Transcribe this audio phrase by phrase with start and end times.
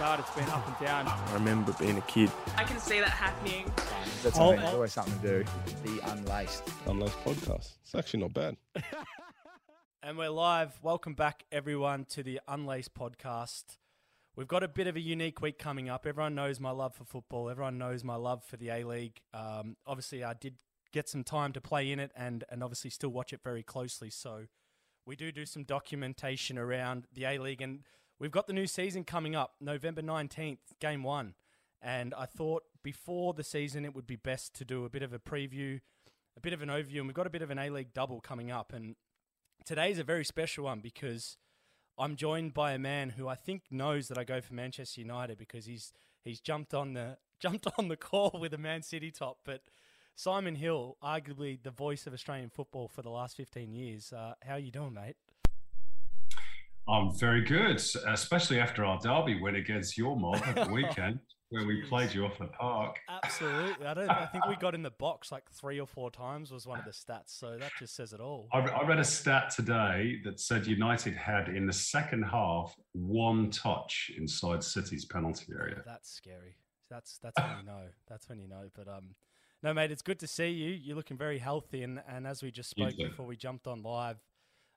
[0.00, 0.06] Barkadash.
[0.06, 1.06] Where I started, it's been up and down.
[1.08, 2.30] I remember being a kid.
[2.56, 3.70] I can see that happening.
[4.22, 5.50] That's Oh, something, always something to do.
[5.84, 6.62] The unlaced.
[6.86, 7.72] Unlaced podcast.
[7.82, 8.56] It's actually not bad.
[10.02, 10.78] And we're live.
[10.82, 13.76] Welcome back, everyone, to the Unlaced podcast.
[14.34, 16.06] We've got a bit of a unique week coming up.
[16.06, 17.50] Everyone knows my love for football.
[17.50, 19.20] Everyone knows my love for the A League.
[19.34, 20.54] Um, obviously, I did
[20.90, 24.08] get some time to play in it and, and obviously still watch it very closely.
[24.08, 24.46] So
[25.04, 27.60] we do do some documentation around the A League.
[27.60, 27.80] And
[28.20, 31.34] we've got the new season coming up, November 19th, game one.
[31.82, 35.12] And I thought before the season, it would be best to do a bit of
[35.12, 35.80] a preview,
[36.36, 36.98] a bit of an overview.
[36.98, 38.72] And we've got a bit of an A League double coming up.
[38.72, 38.96] And
[39.64, 41.38] today's a very special one because
[41.98, 45.38] I'm joined by a man who I think knows that I go for Manchester United
[45.38, 49.38] because he's he's jumped on the jumped on the call with a Man City top.
[49.44, 49.62] But
[50.14, 54.12] Simon Hill, arguably the voice of Australian football for the last 15 years.
[54.12, 55.16] Uh, how are you doing, mate?
[56.88, 61.64] I'm very good, especially after our derby win against your mob at the weekend, where
[61.64, 62.96] we played you off the park.
[63.08, 63.86] Absolutely.
[63.86, 64.08] I don't.
[64.08, 66.84] I think we got in the box like three or four times was one of
[66.84, 67.38] the stats.
[67.38, 68.48] So that just says it all.
[68.52, 73.50] I, I read a stat today that said United had in the second half one
[73.50, 75.82] touch inside City's penalty area.
[75.86, 76.56] That's scary.
[76.90, 77.82] That's that's when you know.
[78.08, 78.68] That's when you know.
[78.74, 79.14] But um,
[79.62, 80.70] no, mate, it's good to see you.
[80.70, 84.16] You're looking very healthy, and and as we just spoke before we jumped on live,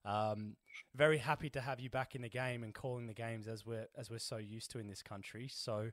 [0.06, 0.56] um,
[0.96, 3.88] very happy to have you back in the game and calling the games as we're
[3.98, 5.48] as we're so used to in this country.
[5.52, 5.90] So.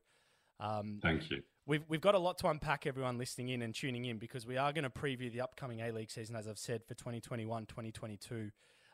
[0.59, 1.41] Um, Thank you.
[1.67, 4.59] We've, we've got a lot to unpack, everyone listening in and tuning in, because we
[4.59, 8.51] are going to preview the upcoming A League season, as I've said, for 2021 2022.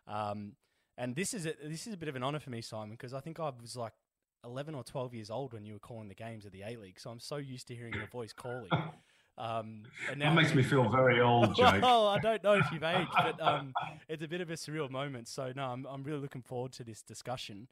[0.06, 0.52] Um,
[0.96, 3.12] and this is, a, this is a bit of an honour for me, Simon, because
[3.12, 3.94] I think I was like
[4.44, 7.00] 11 or 12 years old when you were calling the games of the A League.
[7.00, 8.70] So I'm so used to hearing your voice calling.
[9.38, 11.82] Um, and That makes me feel very old, Jake.
[11.82, 13.72] well, I don't know if you've aged, but um,
[14.08, 15.28] it's a bit of a surreal moment.
[15.28, 17.68] So no, I'm, I'm really looking forward to this discussion.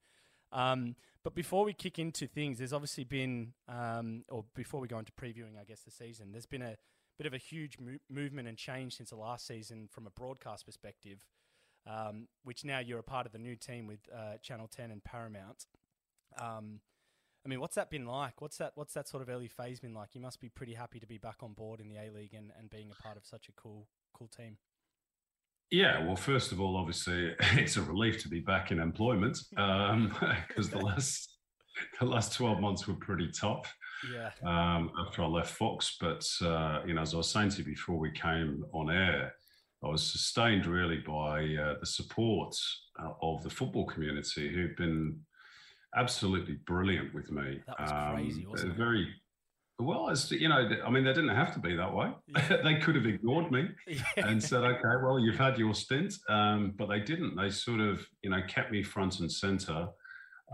[0.52, 4.98] Um, but before we kick into things, there's obviously been, um, or before we go
[4.98, 6.76] into previewing, I guess the season, there's been a
[7.16, 10.66] bit of a huge mo- movement and change since the last season from a broadcast
[10.66, 11.24] perspective,
[11.90, 15.02] um, which now you're a part of the new team with uh, Channel 10 and
[15.02, 15.64] Paramount.
[16.38, 16.80] Um,
[17.44, 18.40] I mean, what's that been like?
[18.40, 18.72] What's that?
[18.74, 20.14] What's that sort of early phase been like?
[20.14, 22.50] You must be pretty happy to be back on board in the A League and,
[22.58, 24.56] and being a part of such a cool, cool team.
[25.70, 30.70] Yeah, well, first of all, obviously, it's a relief to be back in employment because
[30.70, 31.38] the last
[32.00, 33.72] the last twelve months were pretty tough.
[34.12, 34.30] Yeah.
[34.44, 35.96] um, after I left Fox.
[36.00, 39.34] But uh, you know, as I was saying to you before we came on air,
[39.82, 42.56] I was sustained really by uh, the support
[42.98, 45.18] uh, of the football community, who've been
[45.96, 47.60] absolutely brilliant with me.
[47.66, 48.88] That was crazy, wasn't they're it?
[48.88, 49.08] Very
[49.80, 52.12] well, as you know, I mean, they didn't have to be that way.
[52.28, 52.56] Yeah.
[52.64, 54.02] they could have ignored me Yeah.
[54.16, 57.34] and said, "Okay, well, you've had your stint," um, but they didn't.
[57.36, 59.88] They sort of, you know, kept me front and center.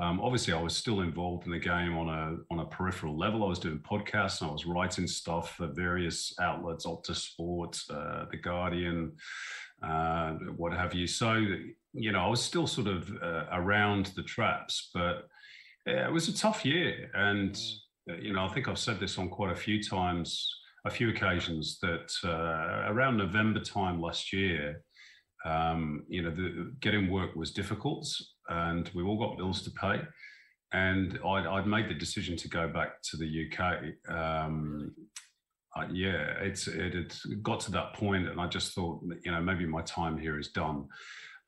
[0.00, 3.44] Um, obviously, I was still involved in the game on a on a peripheral level.
[3.44, 8.24] I was doing podcasts and I was writing stuff for various outlets, Opta Sports, uh,
[8.30, 9.12] The Guardian,
[9.82, 11.06] uh, what have you.
[11.06, 11.44] So,
[11.92, 15.26] you know, I was still sort of uh, around the traps, but
[15.86, 17.10] it was a tough year.
[17.14, 17.60] And
[18.08, 20.48] uh, you know, I think I've said this on quite a few times,
[20.86, 24.82] a few occasions that uh, around November time last year,
[25.44, 28.06] um, you know, the, getting work was difficult,
[28.48, 30.02] and we all got bills to pay.
[30.72, 34.14] And I'd, I'd made the decision to go back to the UK.
[34.14, 34.94] Um,
[35.76, 39.40] uh, yeah, it's it had got to that point, and I just thought, you know,
[39.40, 40.86] maybe my time here is done.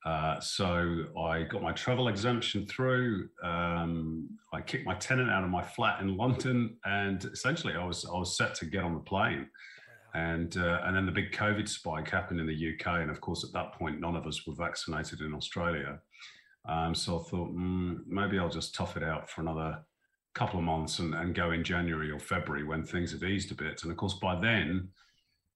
[0.05, 3.29] Uh, so I got my travel exemption through.
[3.43, 8.05] Um, I kicked my tenant out of my flat in London, and essentially I was
[8.05, 9.49] I was set to get on the plane.
[10.15, 13.45] And uh, and then the big COVID spike happened in the UK, and of course
[13.45, 16.01] at that point none of us were vaccinated in Australia.
[16.69, 19.79] Um, so I thought mm, maybe I'll just tough it out for another
[20.35, 23.55] couple of months and, and go in January or February when things have eased a
[23.55, 23.83] bit.
[23.83, 24.89] And of course by then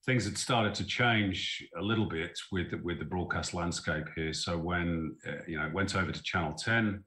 [0.06, 4.32] things had started to change a little bit with the, with the broadcast landscape here.
[4.32, 7.04] So when uh, you know went over to Channel Ten,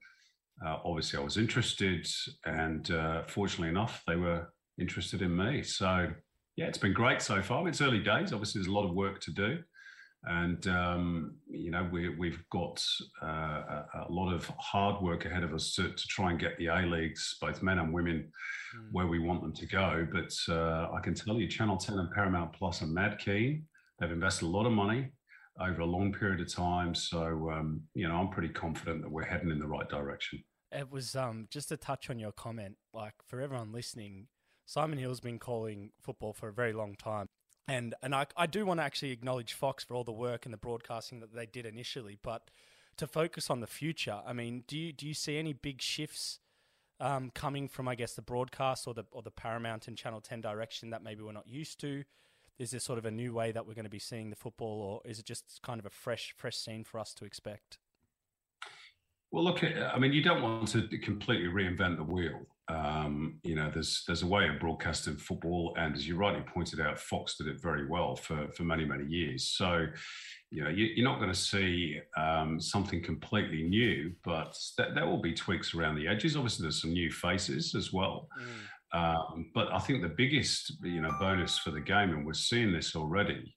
[0.66, 2.08] uh, obviously I was interested,
[2.46, 5.64] and uh, fortunately enough, they were interested in me.
[5.64, 6.10] So
[6.58, 7.68] yeah, it's been great so far.
[7.68, 8.34] It's early days.
[8.34, 9.60] Obviously, there's a lot of work to do,
[10.26, 12.84] And um, you know we, we've got
[13.24, 16.58] uh, a, a, lot of hard work ahead of us to, to try and get
[16.58, 18.30] the A leagues, both men and women,
[18.78, 18.88] mm.
[18.92, 20.06] where we want them to go.
[20.12, 23.66] But uh, I can tell you, Channel 10 and Paramount Plus are mad keen.
[24.00, 25.10] They've invested a lot of money
[25.60, 26.94] over a long period of time.
[26.94, 30.44] So um, you know, I'm pretty confident that we're heading in the right direction.
[30.72, 34.28] It was um, just to touch on your comment, like for everyone listening,
[34.66, 37.28] Simon Hill's been calling football for a very long time.
[37.70, 40.54] And and I, I do want to actually acknowledge Fox for all the work and
[40.54, 42.50] the broadcasting that they did initially, but
[42.98, 46.40] to focus on the future, I mean, do you do you see any big shifts
[47.00, 50.42] um, coming from I guess the broadcast or the or the Paramount and Channel Ten
[50.42, 52.04] direction that maybe we're not used to?
[52.58, 54.82] Is there sort of a new way that we're going to be seeing the football,
[54.82, 57.78] or is it just kind of a fresh fresh scene for us to expect?
[59.32, 62.48] Well, look, I mean, you don't want to completely reinvent the wheel.
[62.70, 66.80] Um, you know, there's there's a way of broadcasting football, and as you rightly pointed
[66.80, 69.50] out, Fox did it very well for for many many years.
[69.50, 69.88] So,
[70.52, 75.08] you know, you, are not going to see um, something completely new, but th- there
[75.08, 76.36] will be tweaks around the edges.
[76.36, 78.28] Obviously, there's some new faces as well.
[78.40, 78.46] Mm.
[78.92, 82.72] Um, but I think the biggest, you know, bonus for the game, and we're seeing
[82.72, 83.56] this already,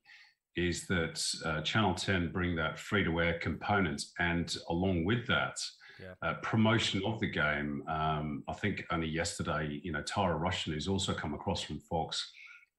[0.56, 5.56] is that uh, Channel 10 bring that free to air component, and along with that
[6.02, 6.28] yeah.
[6.28, 7.82] uh, promotion of the game.
[7.88, 12.30] Um, I think only yesterday, you know, Tara Rushton, who's also come across from Fox,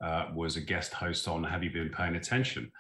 [0.04, 2.72] uh, was a guest host on Have You Been Paying Attention?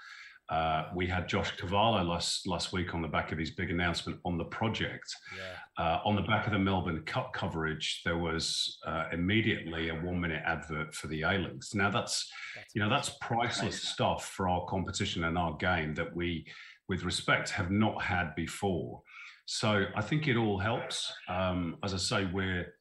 [0.49, 4.19] Uh, we had Josh Cavallo last last week on the back of his big announcement
[4.25, 5.15] on the project.
[5.37, 5.83] Yeah.
[5.83, 10.19] Uh, on the back of the Melbourne Cup coverage, there was uh, immediately a one
[10.19, 11.73] minute advert for the A Leagues.
[11.73, 16.13] Now that's, that's you know that's priceless stuff for our competition and our game that
[16.13, 16.45] we,
[16.89, 19.01] with respect, have not had before.
[19.45, 21.11] So I think it all helps.
[21.27, 22.73] Um, as I say, we're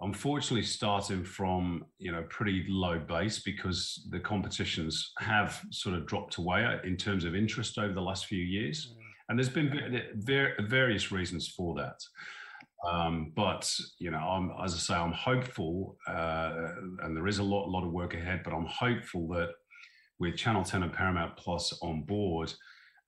[0.00, 6.36] unfortunately starting from you know pretty low base because the competitions have sort of dropped
[6.36, 9.02] away in terms of interest over the last few years, mm.
[9.28, 12.00] and there's been various reasons for that.
[12.90, 16.68] Um, but you know, I'm, as I say, I'm hopeful, uh,
[17.02, 18.42] and there is a lot, lot of work ahead.
[18.44, 19.50] But I'm hopeful that
[20.18, 22.52] with Channel 10 and Paramount Plus on board,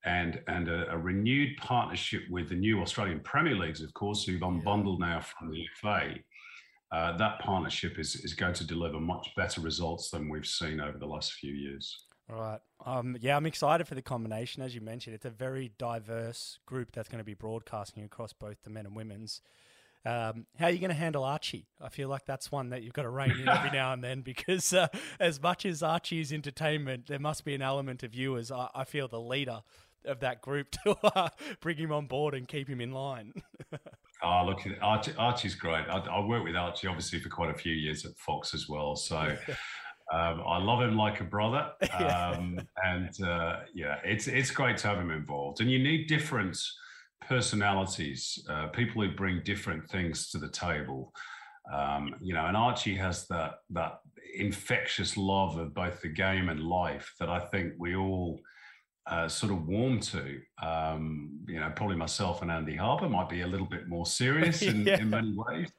[0.08, 4.40] and and a, a, renewed partnership with the new Australian Premier Leagues, of course, who've
[4.40, 6.14] unbundled now from the FA.
[6.90, 10.96] Uh, that partnership is is going to deliver much better results than we've seen over
[10.96, 12.06] the last few years.
[12.28, 12.60] Right.
[12.84, 14.62] Um, yeah, I'm excited for the combination.
[14.62, 18.62] As you mentioned, it's a very diverse group that's going to be broadcasting across both
[18.62, 19.42] the men and women's.
[20.06, 21.66] Um, how are you going to handle Archie?
[21.80, 24.22] I feel like that's one that you've got to rein in every now and then
[24.22, 24.88] because uh,
[25.18, 28.68] as much as Archie is entertainment, there must be an element of you as I,
[28.74, 29.62] I feel the leader
[30.04, 31.28] of that group to uh,
[31.60, 33.32] bring him on board and keep him in line.
[34.22, 35.86] oh, look, Archie, Archie's great.
[35.88, 38.96] I, I worked with Archie obviously for quite a few years at Fox as well.
[38.96, 39.36] So
[40.12, 41.72] um, I love him like a brother.
[41.98, 45.60] Um, and uh, yeah, it's it's great to have him involved.
[45.60, 46.56] And you need different
[47.26, 51.12] personalities, uh, people who bring different things to the table.
[51.72, 54.00] Um, you know, and Archie has that that
[54.34, 58.40] infectious love of both the game and life that I think we all
[59.08, 60.40] uh, sort of warm to.
[60.62, 64.62] Um, you know, probably myself and Andy Harper might be a little bit more serious
[64.62, 65.00] in, yeah.
[65.00, 65.70] in many ways.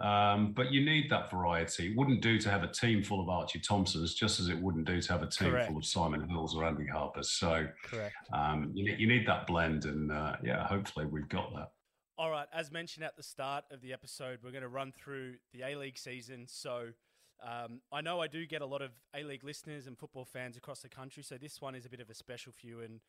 [0.00, 1.88] Um, but you need that variety.
[1.88, 4.86] It wouldn't do to have a team full of Archie Thompsons, just as it wouldn't
[4.86, 5.68] do to have a team Correct.
[5.68, 7.30] full of Simon Hills or Andy Harpers.
[7.32, 7.66] So
[8.32, 11.72] um, you, you, need that blend, and uh, yeah, hopefully we've got that.
[12.16, 15.34] All right, as mentioned at the start of the episode, we're going to run through
[15.52, 16.46] the A League season.
[16.48, 16.88] So
[17.42, 20.56] um, I know I do get a lot of A League listeners and football fans
[20.56, 22.80] across the country, so this one is a bit of a special few.
[22.80, 23.00] And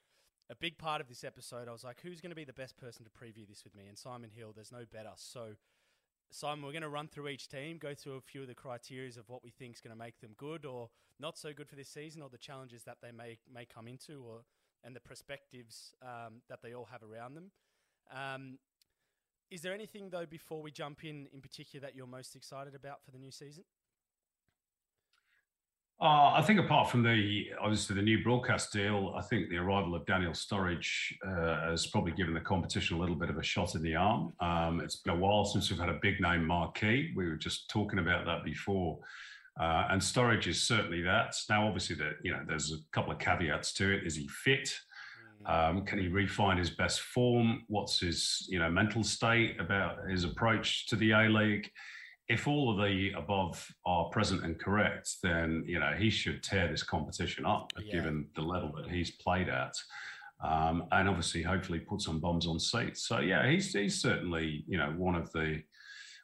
[0.50, 2.78] a big part of this episode, I was like, who's going to be the best
[2.78, 3.88] person to preview this with me?
[3.88, 5.12] And Simon Hill, there's no better.
[5.16, 5.56] So,
[6.30, 9.10] Simon, we're going to run through each team, go through a few of the criteria
[9.10, 11.76] of what we think is going to make them good or not so good for
[11.76, 14.42] this season, or the challenges that they may may come into, or
[14.84, 17.52] and the perspectives um, that they all have around them.
[18.12, 18.58] Um,
[19.52, 23.04] is there anything though before we jump in in particular that you're most excited about
[23.04, 23.64] for the new season?
[26.02, 29.94] Uh, I think apart from the obviously the new broadcast deal, I think the arrival
[29.94, 33.76] of Daniel Sturridge uh, has probably given the competition a little bit of a shot
[33.76, 34.34] in the arm.
[34.40, 37.14] Um, it's been a while since we've had a big name marquee.
[37.16, 38.98] We were just talking about that before,
[39.60, 41.36] uh, and Sturridge is certainly that.
[41.52, 44.04] Now, obviously, that you know, there's a couple of caveats to it.
[44.04, 44.74] Is he fit?
[45.46, 47.62] Um, can he refine his best form?
[47.68, 51.70] What's his you know mental state about his approach to the A League?
[52.28, 56.68] If all of the above are present and correct, then you know he should tear
[56.70, 57.92] this competition up, yeah.
[57.92, 59.74] given the level that he's played at,
[60.44, 63.08] um, and obviously, hopefully, put some bombs on seats.
[63.08, 65.62] So yeah, he's he's certainly you know one of the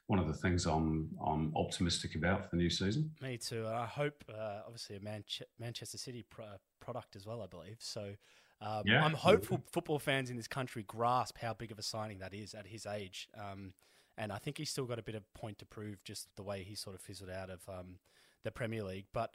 [0.06, 3.10] one of the things I'm I'm optimistic about for the new season.
[3.20, 3.66] Me too.
[3.66, 6.46] I hope, uh, obviously, a Manche- Manchester City pro-
[6.80, 7.42] product as well.
[7.42, 8.14] I believe so.
[8.60, 9.04] Um, Yeah.
[9.04, 12.54] I'm hopeful football fans in this country grasp how big of a signing that is
[12.54, 13.28] at his age.
[13.38, 13.72] Um,
[14.18, 16.64] and I think he's still got a bit of point to prove just the way
[16.64, 18.00] he sort of fizzled out of um,
[18.42, 19.06] the Premier League.
[19.14, 19.34] But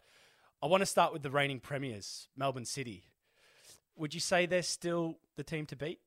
[0.62, 3.06] I want to start with the reigning premiers, Melbourne City.
[3.96, 6.00] Would you say they're still the team to beat?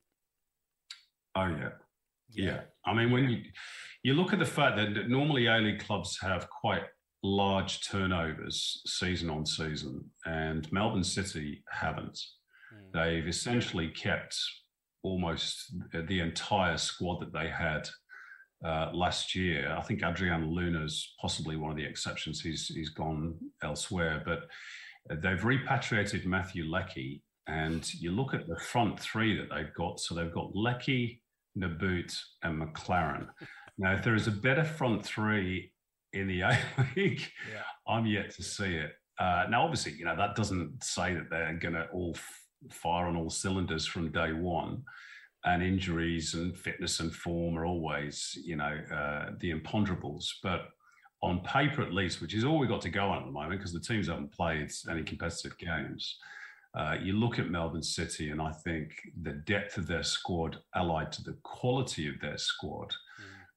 [1.34, 1.70] Oh yeah.
[2.30, 2.60] Yeah.
[2.84, 3.42] I mean, when you
[4.02, 6.82] you look at the fact that normally A League clubs have quite
[7.22, 12.18] large turnovers season on season, and Melbourne City haven't.
[12.74, 12.92] Mm.
[12.92, 14.36] They've essentially kept
[15.02, 17.88] almost the entire squad that they had
[18.64, 19.74] uh, last year.
[19.76, 22.40] I think Adrian Luna's possibly one of the exceptions.
[22.40, 24.48] He's he's gone elsewhere, but
[25.22, 30.00] they've repatriated Matthew Leckie, and you look at the front three that they've got.
[30.00, 31.22] So they've got Leckie,
[31.54, 33.28] Nabbout, and Maclaren.
[33.78, 35.72] Now, if there is a better front three
[36.12, 36.58] in the A
[36.96, 37.22] League,
[37.52, 37.62] Yeah.
[37.86, 38.92] I'm yet to see it.
[39.18, 43.06] Uh, now, obviously, you know that doesn't say that they're going to all f- fire
[43.06, 44.82] on all cylinders from day one.
[45.46, 50.24] And injuries and fitness and form are always, you know, uh, the imponderables.
[50.42, 50.70] But
[51.22, 53.60] on paper, at least, which is all we've got to go on at the moment,
[53.60, 56.18] because the teams haven't played any competitive games.
[56.74, 58.90] Uh, you look at Melbourne City, and I think
[59.22, 62.92] the depth of their squad, allied to the quality of their squad,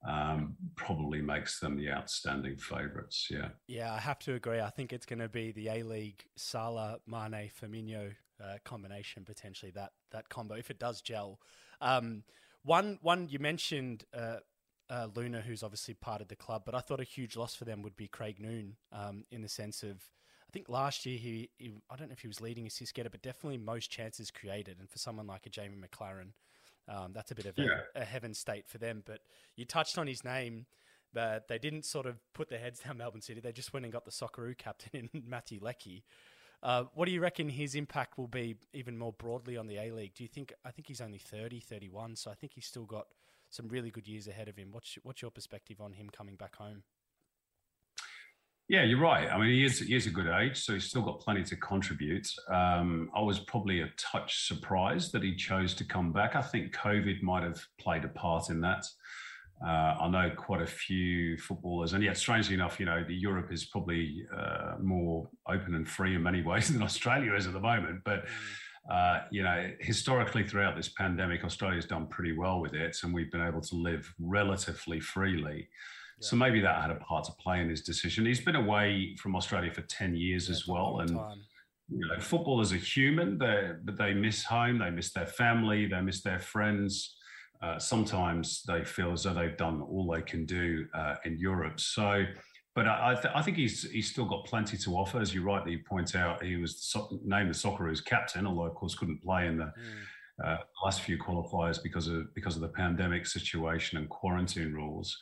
[0.07, 3.27] um, probably makes them the outstanding favourites.
[3.29, 3.49] Yeah.
[3.67, 4.61] Yeah, I have to agree.
[4.61, 9.71] I think it's going to be the A League Salah, Mane, Firmino uh, combination potentially.
[9.71, 11.39] That that combo, if it does gel.
[11.81, 12.23] Um,
[12.63, 14.37] one one you mentioned uh,
[14.89, 17.65] uh, Luna, who's obviously part of the club, but I thought a huge loss for
[17.65, 20.03] them would be Craig Noone, um, in the sense of.
[20.47, 23.11] I think last year he, he, I don't know if he was leading assist getter,
[23.11, 24.79] but definitely most chances created.
[24.79, 26.31] And for someone like a Jamie Maclaren,
[26.87, 27.81] um, that's a bit of a, Yeah.
[27.95, 29.03] a heaven state for them.
[29.05, 29.19] But
[29.55, 30.65] you touched on his name,
[31.13, 33.41] but they didn't sort of put their heads down Melbourne City.
[33.41, 36.03] They just went and got the Socceroo captain in Matthew Leckie.
[36.61, 39.91] Uh, what do you reckon his impact will be even more broadly on the A
[39.91, 40.13] League?
[40.13, 43.07] Do you think, I think he's only 30, 31, so I think he's still got
[43.49, 44.69] some really good years ahead of him.
[44.71, 46.83] What's, what's your perspective on him coming back home?
[48.67, 49.27] Yeah, you're right.
[49.31, 51.55] I mean, he is, he is a good age, so he's still got plenty to
[51.55, 52.27] contribute.
[52.53, 56.35] Um, I was probably a touch surprised that he chose to come back.
[56.35, 58.85] I think COVID might have played a part in that.
[59.65, 63.51] Uh, I know quite a few footballers, and yet, strangely enough, you know, the Europe
[63.51, 67.59] is probably uh, more open and free in many ways than Australia is at the
[67.59, 68.01] moment.
[68.05, 68.25] But
[68.89, 73.31] uh, you know, historically throughout this pandemic, Australia's done pretty well with it, and we've
[73.31, 75.67] been able to live relatively freely.
[76.21, 78.25] So maybe that had a part to play in his decision.
[78.25, 81.41] He's been away from Australia for ten years as well, and time.
[81.89, 83.37] you know, footballers are human.
[83.37, 87.15] They but they miss home, they miss their family, they miss their friends.
[87.61, 91.79] Uh, sometimes they feel as though they've done all they can do uh, in Europe.
[91.79, 92.23] So,
[92.75, 95.19] but I, th- I think he's he's still got plenty to offer.
[95.19, 98.95] As you rightly point out, he was so- named the Socceroos captain, although of course
[98.95, 100.45] couldn't play in the Mm.
[100.45, 105.17] uh, last few qualifiers because of because of the pandemic situation and quarantine rules.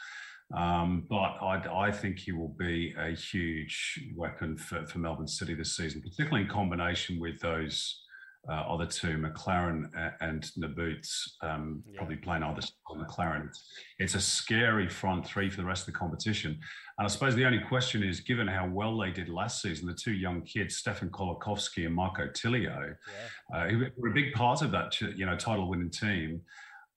[0.55, 5.53] Um, but I, I think he will be a huge weapon for, for Melbourne City
[5.55, 8.03] this season, particularly in combination with those
[8.49, 9.89] uh, other two, Maclaren
[10.21, 11.97] and Nabbouts, um, Yeah.
[11.97, 12.61] probably playing either
[12.95, 13.49] Maclaren.
[13.99, 16.51] It's a scary front three for the rest of the competition.
[16.97, 19.93] And I suppose the only question is, given how well they did last season, the
[19.93, 22.95] two young kids, Stefan Colakovski and Marco Tilio,
[23.51, 23.57] Yeah.
[23.57, 26.41] uh, who were a big part of that, you know, title-winning team,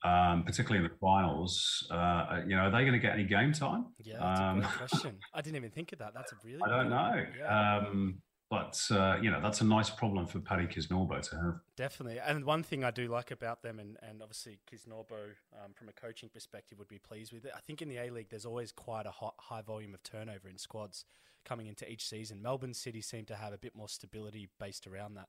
[0.04, 1.86] um, particularly in the finals.
[1.90, 3.86] Uh, you know, are they going to get any game time?
[3.98, 5.18] Yeah, that's Um, question.
[5.34, 6.14] I didn't even think of that.
[6.14, 7.26] That's a really I don't know.
[7.38, 7.76] Yeah.
[7.78, 11.60] Um, but uh, you know, that's a nice problem for Paddy Kisnorbo to have.
[11.76, 12.18] Definitely.
[12.18, 15.30] And one thing I do like about them, and, and obviously Kisnorbo,
[15.64, 17.52] um, from a coaching perspective, would be pleased with it.
[17.56, 20.48] I think in the A League, there's always quite a hot, high volume of turnover
[20.48, 21.04] in squads
[21.44, 22.42] coming into each season.
[22.42, 25.28] Melbourne City seem to have a bit more stability based around that,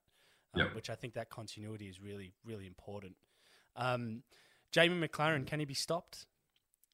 [0.56, 0.76] um, Yep.
[0.76, 3.16] which I think that continuity is really, really important.
[3.76, 4.24] Um,
[4.72, 6.26] Jamie Maclaren, can he be stopped?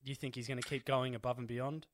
[0.04, 1.88] Do you think he's going to keep going above and beyond?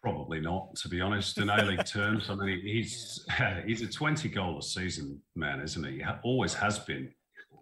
[0.00, 1.38] Probably not, to be honest.
[1.38, 3.26] In A League terms, I mean, he's
[3.66, 5.96] he's a twenty goal a season man, isn't he?
[5.98, 7.12] He always has been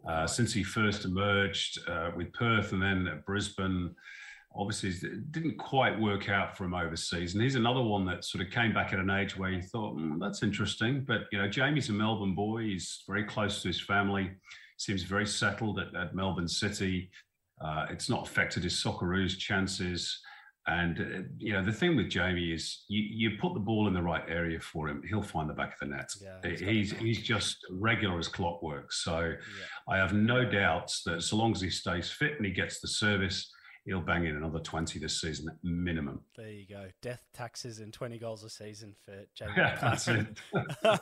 [0.07, 3.95] uh, since he first emerged uh, with Perth and then at Brisbane.
[4.55, 8.45] Obviously, it didn't quite work out for him overseas, and he's another one that sort
[8.45, 11.49] of came back at an age where you thought, "Hmm, "That's interesting." But you know,
[11.49, 12.63] Jamie's a Melbourne boy.
[12.63, 14.31] He's very close to his family.
[14.77, 17.11] Seems very settled at, at Melbourne City.
[17.63, 20.21] Uh, it's not affected his Socceroos' chances.
[20.69, 23.95] And uh, you know the thing with Jamie is you, you put the ball in
[23.95, 26.11] the right area for him, he'll find the back of the net.
[26.21, 28.93] Yeah, he's he's he's just regular as clockwork.
[28.93, 29.35] So Yeah.
[29.89, 32.89] I have no doubts that so long as he stays fit and he gets the
[32.89, 33.53] service,
[33.85, 36.21] he'll bang in another 20 this season at minimum.
[36.37, 36.89] There you go.
[37.01, 40.27] Death taxes and 20 goals a season for Jamie Yeah, that's it.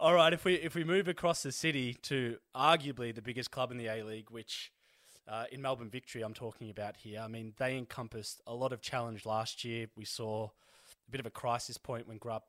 [0.00, 3.72] All right, if we if we move across the city to arguably the biggest club
[3.72, 4.70] in the A League, which
[5.28, 7.20] uh, in Melbourne Victory I'm talking about here.
[7.20, 9.86] I mean, they encompassed a lot of challenge last year.
[9.96, 12.44] We saw a bit of a crisis point when Grant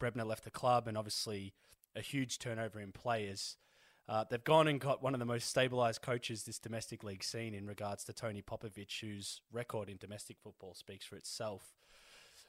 [0.00, 1.54] Brebner left the club, and obviously
[1.94, 3.56] a huge turnover in players.
[4.08, 7.54] Uh, they've gone and got one of the most stabilised coaches this domestic league seen
[7.54, 11.72] in regards to Tony Popovic, whose record in domestic football speaks for itself.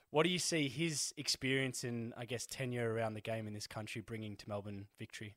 [0.10, 3.68] What do you see his experience and, I guess, tenure around the game in this
[3.68, 5.36] country bringing to Melbourne victory?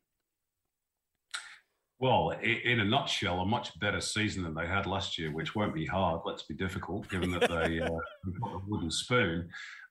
[1.99, 5.75] Well, in a nutshell, a much better season than they had last year, which won't
[5.75, 6.21] be hard.
[6.26, 7.88] Let's be difficult, given that they uh,
[8.43, 9.49] got a wooden spoon.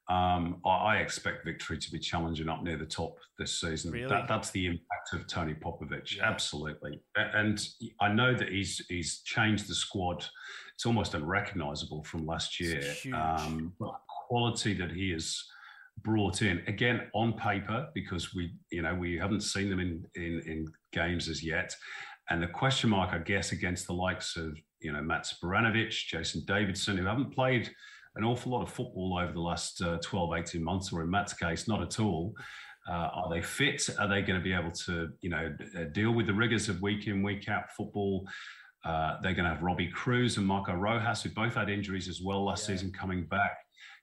[0.07, 3.91] Um, I, expect Victory to be challenging up near the top this season.
[3.91, 4.07] Really?
[4.07, 6.29] That, that's the impact of Tony Popovic, Yeah.
[6.29, 7.01] absolutely.
[7.15, 7.59] And
[7.99, 10.23] I know that he's he's changed the squad.
[10.75, 12.83] It's almost unrecognisable from last year.
[13.15, 13.95] Um, but
[14.27, 15.43] quality that he has
[16.03, 20.41] brought in again on paper because we you know we haven't seen them in in,
[20.45, 21.75] in games as yet
[22.29, 26.41] and the question mark i guess against the likes of you know matt Spiranovic, jason
[26.47, 27.69] davidson who haven't played
[28.15, 31.33] an awful lot of football over the last uh, 12 18 months or in matt's
[31.33, 32.33] case not at all
[32.89, 35.45] uh, are they fit are they going to be able to you know
[35.77, 38.25] uh, deal with the rigors of week in week out football
[38.85, 42.21] uh, they're going to have Robbie Kruse and Marco Rojas, who both had injuries as
[42.21, 42.75] well last Yeah.
[42.75, 43.57] season, coming back.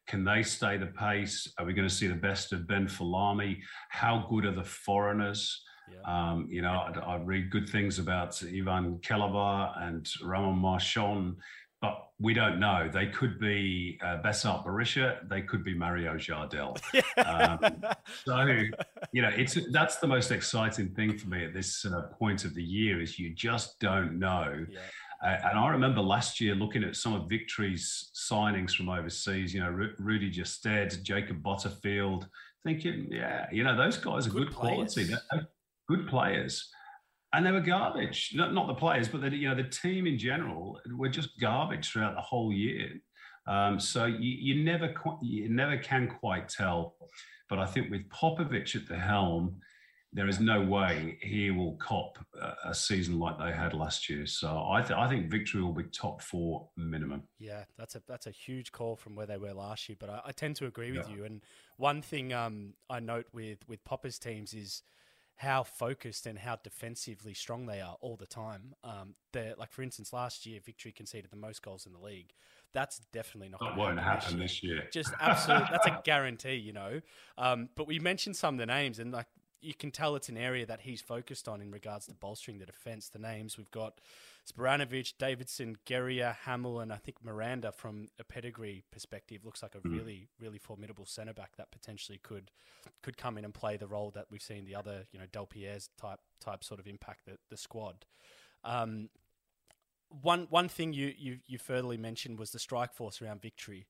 [0.08, 1.46] Can they stay the pace?
[1.56, 3.60] Are we going to see the best of Ben Folami?
[3.90, 5.62] How good are the foreigners?
[5.92, 6.30] Yeah.
[6.30, 11.36] Um, you know, I, I read good things about Ivan Kelava and Ramon Marchon,
[11.80, 12.88] but we don't know.
[12.92, 15.28] They could be uh, Besart Berisha.
[15.28, 16.76] They could be Mario Jardel.
[17.24, 17.58] Um,
[18.24, 18.40] so,
[19.12, 22.54] you know, it's that's the most exciting thing for me at this uh, point of
[22.54, 24.64] the year is you just don't know.
[24.68, 24.80] yeah.
[25.22, 29.60] Uh, and I remember last year looking at some of Victory's signings from overseas, you
[29.60, 32.26] know, Ru- Rudy Gestede, Jacob Butterfield,
[32.64, 35.04] thinking, yeah, you know, those guys are Good good, quality.
[35.04, 35.46] They're
[35.88, 36.68] good players.
[37.34, 38.32] And they were garbage.
[38.34, 41.90] Not, not the players, but the, you know, the team in general were just garbage
[41.90, 42.90] throughout the whole year.
[43.46, 44.18] Um, so you,
[44.54, 46.96] you never qu- you never can quite tell.
[47.48, 49.56] But I think with Popovic at the helm,
[50.12, 54.26] there is no way he will cop a, a season like they had last year.
[54.26, 57.22] So I, th- I think victory will be top four minimum.
[57.38, 59.96] Yeah, that's a that's a huge call from where they were last year.
[59.98, 61.16] But I, I tend to agree with Yeah.
[61.16, 61.24] you.
[61.24, 61.40] And
[61.78, 64.82] one thing um, I note with with Popper's teams is
[65.36, 68.74] how focused and how defensively strong they are all the time.
[68.84, 72.32] Um, they're like, for instance, last year Victory conceded the most goals in the league.
[72.72, 74.88] That's definitely not That going won't to happen this year.
[74.92, 77.00] Just absolutely, that's a guarantee, you know.
[77.36, 79.26] Um, but we mentioned some of the names, and like
[79.60, 82.66] you can tell, it's an area that he's focused on in regards to bolstering the
[82.66, 83.08] defense.
[83.08, 84.00] The names we've got:
[84.44, 87.70] Spiranovic, Davidson, Geria, Hamill, and I think Miranda.
[87.70, 89.92] From a pedigree perspective, looks like a Mm.
[89.92, 92.50] really, really formidable centre back that potentially could
[93.02, 95.46] could come in and play the role that we've seen the other, you know, Del
[95.46, 98.04] Pierre's type type sort of impact the, the squad.
[98.64, 99.10] Um,
[100.08, 103.86] one one thing you, you you furtherly mentioned was the strike force around victory.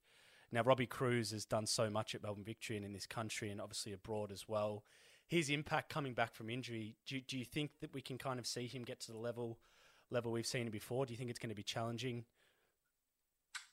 [0.50, 3.60] Now Robbie Kruse has done so much at Melbourne Victory and in this country and
[3.60, 4.84] obviously abroad as well.
[5.26, 8.46] His impact coming back from injury, do, do you think that we can kind of
[8.46, 9.58] see him get to the level
[10.12, 11.06] level we've seen before?
[11.06, 12.24] Do you think it's going to be challenging?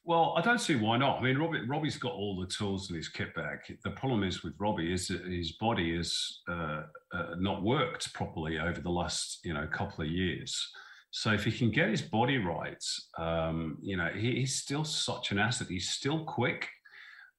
[0.05, 1.19] Well, I don't see why not.
[1.19, 3.59] I mean, Robbie, Robbie's got all the tools in his kit bag.
[3.83, 8.57] The problem is with Robbie is that his body has uh, uh, not worked properly
[8.59, 10.67] over the last, you know, couple of years.
[11.11, 12.83] So if he can get his body right,
[13.17, 15.67] um, you know, he, he's still such an asset.
[15.67, 16.67] He's still quick,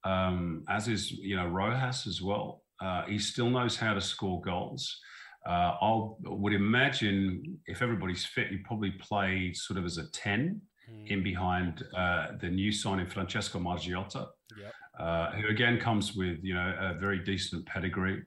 [0.05, 2.63] um, as is, you know, Rojas as well.
[2.81, 4.97] Uh, he still knows how to score goals.
[5.47, 10.61] Uh, I would imagine if everybody's fit, he'd probably play sort of as a 10
[11.07, 14.27] in behind uh, the new signing Francesco Margiotta,
[14.61, 14.73] Yep.
[14.99, 18.23] uh, who again comes with you know a very decent pedigree.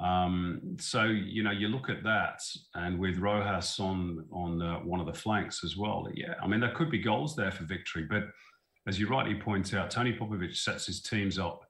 [0.00, 2.40] Um, so you know you look at that,
[2.74, 6.08] and with Rojas on on uh, one of the flanks as well.
[6.14, 8.24] Yeah, I mean there could be goals there for victory, but
[8.86, 11.60] as you rightly point out, Tony Popovic sets his teams up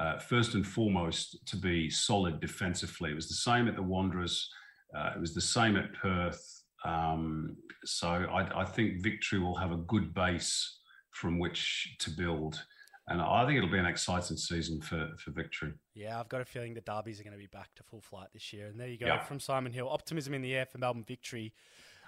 [0.00, 3.10] uh, first and foremost to be solid defensively.
[3.10, 4.48] It was the same at the Wanderers.
[4.96, 6.42] Uh, it was the same at Perth.
[6.84, 10.78] Um, so I, I think victory will have a good base
[11.10, 12.62] from which to build.
[13.08, 15.72] And I think it'll be an exciting season for, for victory.
[15.94, 18.28] Yeah, I've got a feeling the derbies are going to be back to full flight
[18.32, 18.68] this year.
[18.68, 19.20] And there you go Yeah.
[19.24, 19.88] from Simon Hill.
[19.88, 21.52] Optimism in the air for Melbourne victory.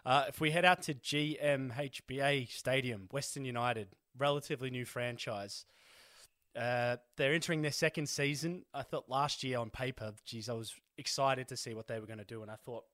[0.07, 5.64] Uh, if we head out to GMHBA Stadium, Western United, relatively new franchise.
[6.54, 8.64] Uh, they're entering their second season.
[8.74, 12.06] I thought last year on paper, geez, I was excited to see what they were
[12.06, 12.84] going to do, and I thought,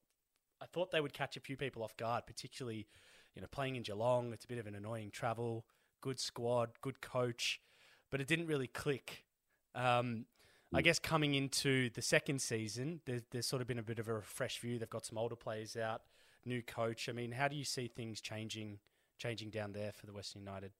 [0.60, 2.86] I thought they would catch a few people off guard, particularly,
[3.34, 4.32] you know, playing in Geelong.
[4.32, 5.66] It's a bit of an annoying travel.
[6.00, 7.60] good squad, good coach,
[8.10, 9.24] but it didn't really click.
[9.74, 10.26] Um,
[10.72, 14.08] I guess coming into the second season, there's, there's sort of been a bit of
[14.08, 14.78] a fresh view.
[14.78, 16.02] They've got some older players out,
[16.44, 17.08] new coach.
[17.08, 18.78] I mean, how do you see things changing
[19.18, 20.70] changing down there for the Western United?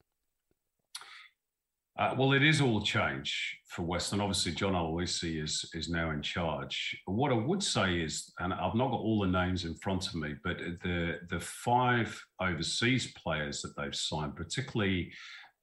[1.99, 4.21] Uh, well, it is all change for Western.
[4.21, 6.97] Obviously, John Aloisi is is now in charge.
[7.07, 10.15] What I would say is, and I've not got all the names in front of
[10.15, 15.11] me, but the the five overseas players that they've signed, particularly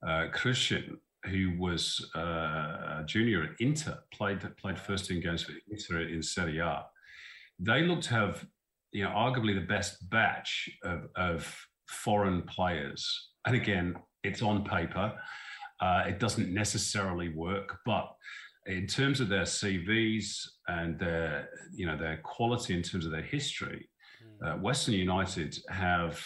[0.06, 5.52] uh, Christian, who was uh, a junior at Inter, played played first team games for
[5.70, 6.84] Inter in Serie A.
[7.58, 8.44] They look to have,
[8.92, 13.30] you know, arguably the best batch of, of foreign players.
[13.46, 15.14] And again, it's on paper.
[15.80, 18.14] Uh, it doesn't necessarily work, but
[18.66, 23.22] in terms of their CVs and their, you know, their quality in terms of their
[23.22, 23.88] history,
[24.44, 26.20] uh, Western United have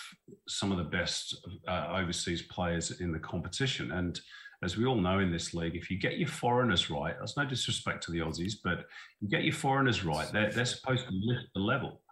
[0.49, 3.93] some of the best uh, overseas players in the competition.
[3.93, 4.21] And
[4.63, 7.45] as we all know in this league, if you get your foreigners right, that's no
[7.45, 8.87] disrespect to the Aussies, but
[9.21, 12.03] you get your foreigners right, they're, they're supposed to lift the level.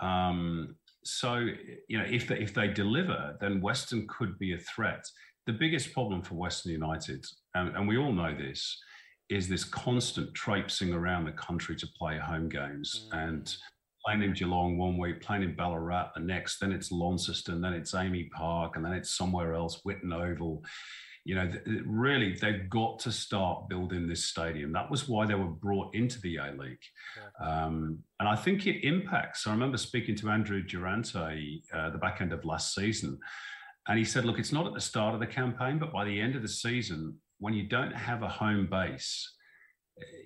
[0.00, 1.46] Um, so,
[1.88, 5.04] you know, if they, if they deliver, then Western could be a threat.
[5.46, 8.80] The biggest problem for Western United, and, and we all know this,
[9.28, 13.28] is this constant traipsing around the country to play home games mm.
[13.28, 13.56] and
[14.04, 17.92] playing in Geelong one week, playing in Ballarat the next, then it's Launceston, then it's
[17.92, 20.62] AAMI Park, and then it's somewhere else, Whitten Oval.
[21.24, 24.72] You know, th- really, they've got to start building this stadium.
[24.72, 26.76] That was why they were brought into the A League.
[27.16, 27.64] Yeah.
[27.64, 29.46] Um, and I think it impacts.
[29.46, 33.18] I remember speaking to Andrew Durante uh, the back end of last season,
[33.88, 36.20] and he said, look, it's not at the start of the campaign, but by the
[36.20, 39.34] end of the season, when you don't have a home base,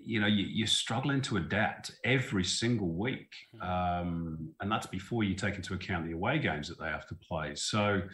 [0.03, 3.31] you know, you, are struggling to adapt every single week.
[3.61, 3.69] Hmm.
[3.69, 7.15] Um, and that's before you take into account the away games that they have to
[7.17, 7.55] play.
[7.55, 8.09] So, hmm.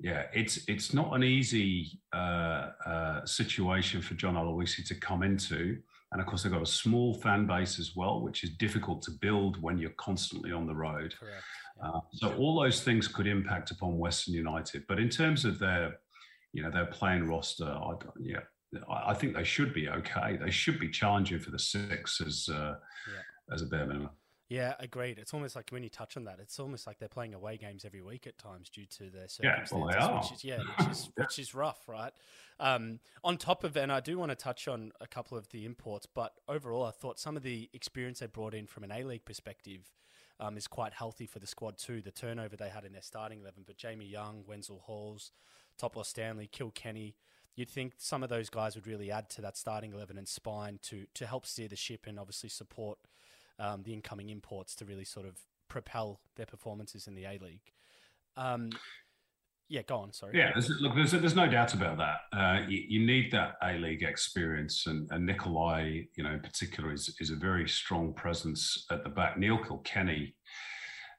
[0.00, 5.78] yeah, it's it's not an easy uh, uh, situation for John Aloisi to come into.
[6.12, 9.10] And of course, they've got a small fan base as well, which is difficult to
[9.20, 11.14] build when you're constantly on the road.
[11.18, 11.44] Correct.
[11.82, 14.84] Uh, so all those things could impact upon Western United.
[14.88, 15.98] But in terms of their,
[16.52, 18.40] you know, their playing roster, I, yeah,
[18.90, 20.38] I think they should be okay.
[20.40, 22.74] They should be challenging for the six as uh,
[23.06, 23.54] yeah.
[23.54, 24.10] as a bare minimum.
[24.48, 25.18] Yeah, agreed.
[25.18, 27.84] It's almost like when you touch on that, it's almost like they're playing away games
[27.84, 29.72] every week at times due to their circumstances.
[29.72, 30.22] Yeah, well, they are.
[30.22, 32.12] Which is, yeah, which is which is rough, right?
[32.58, 35.66] Um, on top of, and I do want to touch on a couple of the
[35.66, 39.04] imports, but overall, I thought some of the experience they brought in from an A
[39.04, 39.92] League perspective
[40.40, 42.00] um, is quite healthy for the squad too.
[42.00, 45.32] The turnover they had in their starting eleven, but Jamie Young, Wenzel Halls,
[45.80, 47.16] Topor-Stanley, Kilkenny.
[47.54, 50.78] You'd think some of those guys would really add to that starting eleven and spine
[50.82, 52.98] to to help steer the ship and obviously support
[53.58, 57.72] um, the incoming imports to really sort of propel their performances in the A League.
[58.36, 58.70] Um,
[59.68, 60.12] yeah, go on.
[60.12, 60.36] Sorry.
[60.36, 62.36] Yeah, there's, look, there's, there's no doubt about that.
[62.36, 66.92] Uh, you, you, need that A League experience, and, and, Nikolai, you know, in particular,
[66.92, 69.38] is is a very strong presence at the back.
[69.38, 70.34] Neil Kilkenny,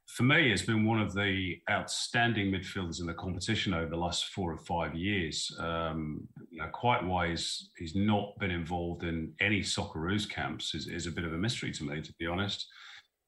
[0.07, 4.25] for me, has been one of the outstanding midfielders in the competition over the last
[4.25, 5.55] four or five years.
[5.59, 10.87] Um, you know, quite why he's, he's not been involved in any Socceroos camps is,
[10.87, 12.65] is a bit of a mystery to me, to be honest.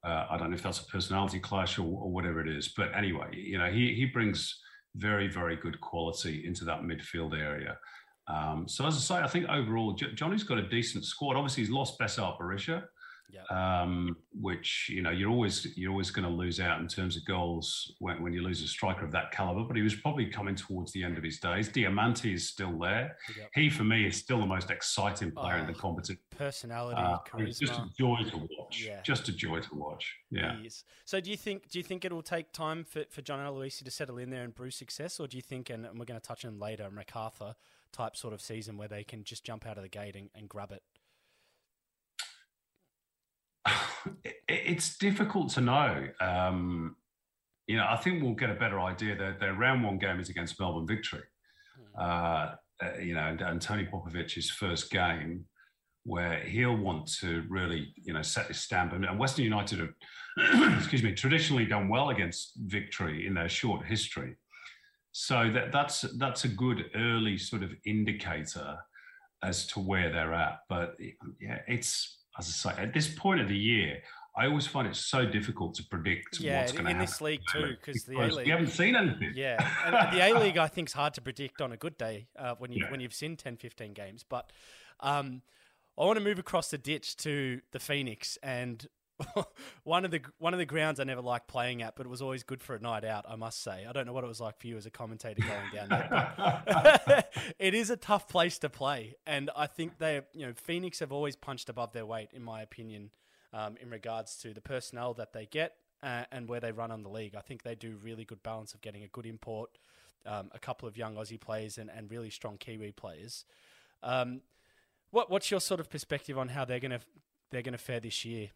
[0.04, 2.90] Uh, I don't know if that's a personality clash or, or whatever it is, but
[2.96, 4.60] anyway, you know, he he brings
[4.96, 7.78] very, very good quality into that midfield area.
[8.28, 11.36] Um, so as I say, I think overall Johnny's got a decent squad.
[11.36, 12.38] Obviously, he's lost Besart
[13.50, 17.26] Um, which you know you're always you're always going to lose out in terms of
[17.26, 19.64] goals when, when you lose a striker of that caliber.
[19.64, 21.70] But he was probably coming towards the end of his days.
[21.70, 23.18] Diamanti is still there.
[23.38, 23.50] Yep.
[23.54, 26.20] He for me is still the most exciting player oh, in the oh, competition.
[26.38, 27.60] Personality, uh, charisma.
[27.60, 28.84] just a joy to watch.
[28.86, 29.02] Yeah.
[29.04, 30.16] Just a joy to watch.
[30.30, 30.56] Yeah.
[31.06, 33.84] So do you think do you think it will take time for, for John Aloisi
[33.84, 36.26] to settle in there and brew success, or do you think, and we're going to
[36.26, 37.56] touch on later, MacArthur
[37.92, 40.48] type sort of season where they can just jump out of the gate and, and
[40.48, 40.84] grab it?
[44.48, 46.08] It's difficult to know.
[46.20, 46.96] Um,
[47.68, 49.16] you know, I think we'll get a better idea.
[49.16, 51.24] Their, their round one game is against Melbourne Victory.
[51.76, 52.02] Hmm.
[52.02, 55.46] Uh, uh, you know, and Tony Popovic's first game,
[56.04, 58.94] where he'll want to really, you know, set his stamp.
[58.94, 59.94] And, and Western United have,
[60.78, 64.36] excuse me, traditionally done well against Victory in their short history.
[65.12, 68.78] So that that's that's a good early sort of indicator
[69.44, 70.60] as to where they're at.
[70.70, 70.96] But
[71.40, 74.02] yeah, it's as I say, at this point of the year,
[74.36, 77.02] I always find it so difficult to predict yeah, what's going to happen.
[77.02, 79.34] in this league too, because the A League we haven't seen anything.
[79.36, 82.28] Yeah, and the A League I think is hard to predict on a good day
[82.40, 82.92] uh, when you yeah.
[82.92, 84.24] when you've seen 10, 15 games.
[84.28, 84.52] But
[85.02, 85.42] um,
[85.98, 88.88] I want to move across the ditch to the Phoenix, and
[89.84, 92.22] one of the one of the grounds I never liked playing at, but it was
[92.22, 93.26] always good for a night out.
[93.28, 93.86] I must say.
[93.88, 97.24] I don't know what it was like for you as a commentator going down there.
[97.60, 101.12] it is a tough place to play, and I think they, you know, Phoenix have
[101.12, 103.12] always punched above their weight, in my opinion,
[103.54, 107.04] um, in regards to the personnel that they get uh, and where they run on
[107.04, 107.36] the league.
[107.36, 109.78] I think they do really good balance of getting a good import,
[110.26, 113.46] um, a couple of young Aussie players, and, and really strong Kiwi players.
[114.04, 114.42] Um,
[115.12, 117.02] what what's your sort of perspective on how they're gonna
[117.52, 118.50] they're gonna fare this year?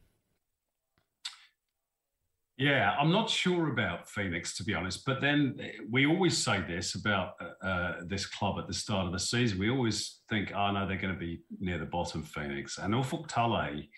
[2.58, 5.06] Yeah, I'm not sure about Phoenix to be honest.
[5.06, 9.12] But then we always say this about uh, uh, this club at the start of
[9.12, 9.60] the season.
[9.60, 12.78] We always think, oh no, they're going to be near the bottom, Phoenix.
[12.78, 13.90] And Ufuk Talay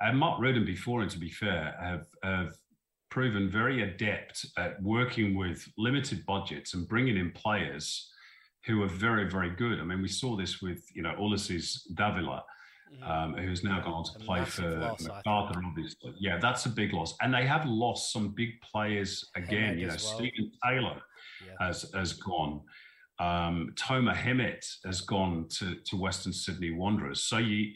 [0.00, 2.54] and Mark Rudan before him, to be fair, have, have
[3.10, 8.10] proven very adept at working with limited budgets and bringing in players
[8.66, 9.78] who are very, very good.
[9.80, 12.42] I mean, we saw this with you know Ulises Davila.
[13.06, 16.12] Um, who's now gone on to play for loss, MacArthur, obviously.
[16.18, 17.14] Yeah, that's a big loss.
[17.22, 19.78] And they have lost some big players again.
[19.78, 19.98] you know, well.
[19.98, 21.00] Steven Taylor
[21.46, 21.66] yeah.
[21.66, 22.62] has, has gone.
[23.20, 27.22] Um, Tomer Hemed has gone to, to Western Sydney Wanderers.
[27.22, 27.72] So you,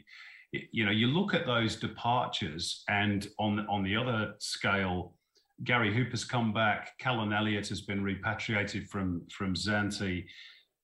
[0.72, 5.14] you know, you look at those departures, and on on the other scale,
[5.64, 6.92] Gary Hooper's come back.
[6.98, 10.24] Callan Elliott has been repatriated from from Xanthi,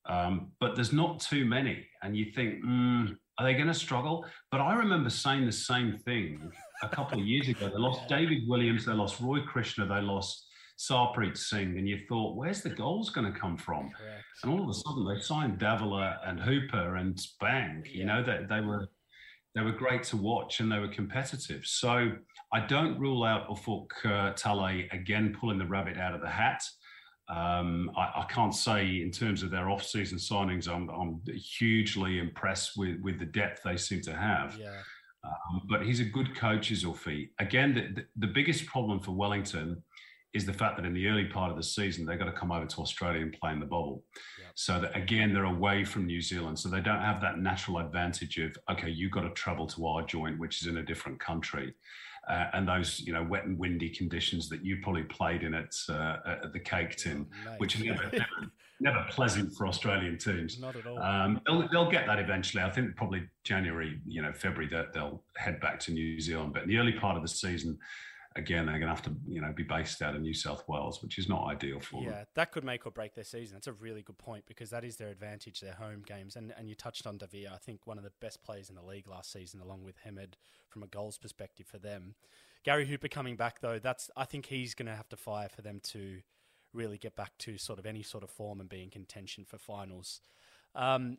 [0.07, 1.87] um, but there's not too many.
[2.03, 4.26] And you think, mm, are they going to struggle?
[4.50, 7.70] But I remember saying the same thing a couple of years ago.
[7.70, 10.46] They lost David Williams, they lost Roy Krishna, they lost
[10.79, 13.92] Sarpreet Singh, and you thought, where's the goals going to come from?
[13.96, 14.24] Correct.
[14.42, 17.92] And all of a sudden, they signed Davila and Hooper, and bang, yeah.
[17.92, 18.88] you know that they, they were
[19.55, 21.66] they were great to watch and they were competitive.
[21.66, 22.12] So
[22.53, 26.62] I don't rule out Ufuk uh, Talay again pulling the rabbit out of the hat.
[27.31, 32.77] Um, I, I, can't say in terms of their off-season signings, I'm, I'm hugely impressed
[32.77, 34.59] with, with the depth they seem to have.
[34.59, 34.81] Yeah.
[35.23, 37.29] Um, but he's a good coach, is Uffy.
[37.38, 39.81] Again, the, the, the, biggest problem for Wellington
[40.35, 42.51] is the fact that in the early part of the season, they've got to come
[42.51, 44.03] over to Australia and play in the bubble.
[44.57, 46.59] So that again, they're away from New Zealand.
[46.59, 50.03] So they don't have that natural advantage of, okay, you've got to travel to our
[50.03, 51.75] joint, which is in a different country
[52.29, 55.75] uh, and those you know wet and windy conditions that you probably played in at,
[55.89, 58.25] uh, at the Cake Tin, oh, which are never, never,
[58.81, 60.59] never, pleasant for Australian teams.
[60.61, 60.99] Not at all.
[60.99, 62.63] Um, they'll, they'll get that eventually.
[62.63, 66.53] I think probably January, you know, February, that they'll head back to New Zealand.
[66.53, 67.79] But in the early part of the season,
[68.37, 71.03] again, they're going to have to, you know, be based out of New South Wales,
[71.03, 72.19] which is not ideal for yeah, them.
[72.19, 73.57] Yeah, that could make or break their season.
[73.57, 76.37] That's a really good point because that is their advantage, their home games.
[76.37, 78.83] And and you touched on Davila, I think one of the best players in the
[78.83, 80.37] league last season, along with Hemed
[80.69, 82.14] from a goals perspective for them.
[82.62, 85.62] Gary Hooper coming back though, that's I think he's going to have to fire for
[85.62, 86.21] them to
[86.73, 89.59] really get back to sort of any sort of form and be in contention for
[89.59, 90.21] finals.
[90.75, 91.19] Um,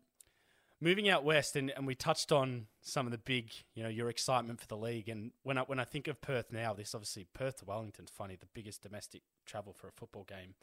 [0.82, 4.10] moving out west, and, and we touched on some of the big, you know, your
[4.10, 5.08] excitement for the league.
[5.08, 8.36] And when I when I think of Perth now, this obviously Perth to Wellington's funny,
[8.36, 10.56] the biggest domestic travel for a football game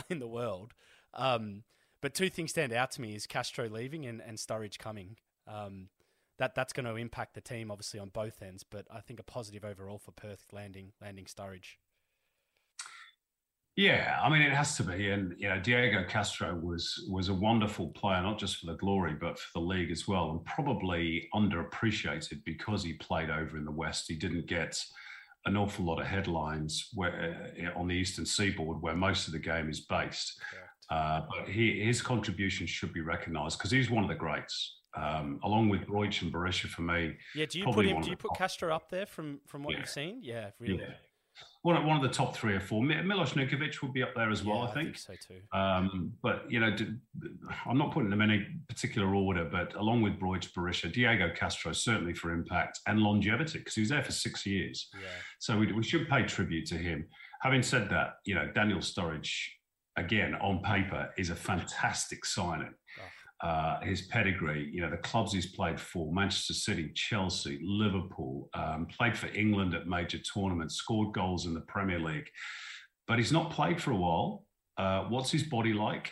[0.10, 0.74] in the world.
[1.14, 1.64] Um,
[2.00, 5.16] but two things stand out to me: is Castro leaving and, and Sturridge coming.
[5.48, 5.88] Um,
[6.38, 8.64] that that's going to impact the team obviously on both ends.
[8.64, 11.76] But I think a positive overall for Perth landing landing Sturridge.
[13.76, 17.34] Yeah, I mean it has to be, and you know Diego Castro was was a
[17.34, 21.28] wonderful player, not just for the glory, but for the league as well, and probably
[21.34, 24.04] underappreciated because he played over in the West.
[24.06, 24.80] He didn't get
[25.46, 29.40] an awful lot of headlines where uh, on the Eastern Seaboard, where most of the
[29.40, 30.40] game is based.
[30.90, 35.40] Uh, but he, his contribution should be recognised because he's one of the greats um,
[35.42, 37.16] along with Broich and Berisha for me.
[37.34, 38.00] Yeah, do you put him?
[38.00, 38.36] Do you put.
[38.36, 39.80] Castro up there from from what yeah.
[39.80, 40.20] you've seen?
[40.22, 40.78] Yeah, really.
[40.78, 40.94] Yeah.
[41.64, 42.82] One, of, one of the top three or four.
[42.82, 44.88] Milos Ninkovic will be up there as well, yeah, I, think.
[45.08, 45.58] I think so too.
[45.58, 46.76] Um, but you know,
[47.64, 51.72] I'm not putting them in any particular order, but along with Broich, Berisha, Diego Castro
[51.72, 54.90] certainly for impact and longevity because he was there for six years.
[54.92, 55.08] Yeah.
[55.38, 57.06] So we, we should pay tribute to him.
[57.40, 59.32] Having said that, you know, Daniel Sturridge,
[59.96, 62.74] again on paper, is a fantastic signing.
[63.44, 68.86] Uh, his pedigree, you know, the clubs he's played for Manchester City, Chelsea, Liverpool, um,
[68.86, 72.30] played for England at major tournaments, scored goals in the Premier League.
[73.06, 74.46] But he's not played for a while.
[74.78, 76.10] Uh, what's his body like?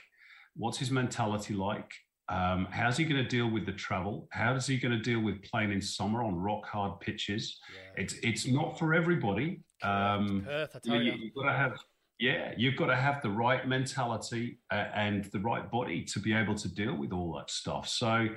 [0.57, 1.91] What's his mentality like?
[2.29, 4.29] Um, how's he going to deal with the travel?
[4.31, 7.59] How is he going to deal with playing in summer on rock hard pitches?
[7.75, 8.03] Yeah.
[8.03, 9.63] It's it's not for everybody.
[9.83, 11.79] Um, Perth, I tell you, you've got to have
[12.23, 16.33] yeah, you've got to have the right mentality uh, and the right body to be
[16.33, 17.89] able to deal with all that stuff.
[17.89, 18.29] So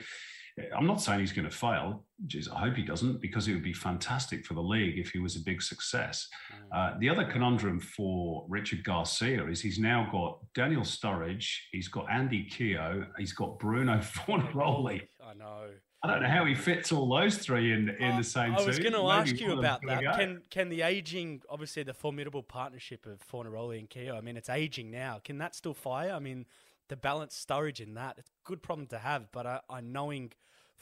[0.75, 2.03] I'm not saying he's going to fail.
[2.25, 5.19] Jeez, I hope he doesn't because it would be fantastic for the league if he
[5.19, 6.27] was a big success.
[6.51, 6.75] Mm.
[6.75, 12.09] Uh, the other conundrum for Richard Garcia is he's now got Daniel Sturridge, he's got
[12.09, 15.03] Andy Keogh, he's got Bruno Fornaroli.
[15.23, 15.67] I know.
[16.05, 18.63] I don't know how he fits all those three in in oh, the same suit.
[18.63, 20.01] I was going to ask you about that.
[20.01, 20.13] go.
[20.13, 24.49] Can can the aging, obviously the formidable partnership of Fornaroli and Keogh, I mean, it's
[24.49, 25.19] aging now.
[25.23, 26.11] Can that still fire?
[26.11, 26.45] I mean,
[26.87, 29.31] the balance storage in that, it's a good problem to have.
[29.31, 30.33] But I, I knowing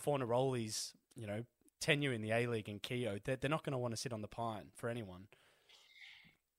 [0.03, 1.43] Fornaroli's, you know,
[1.79, 4.13] tenure in the A League and Keogh, they're, they're not going to want to sit
[4.13, 5.27] on the pine for anyone.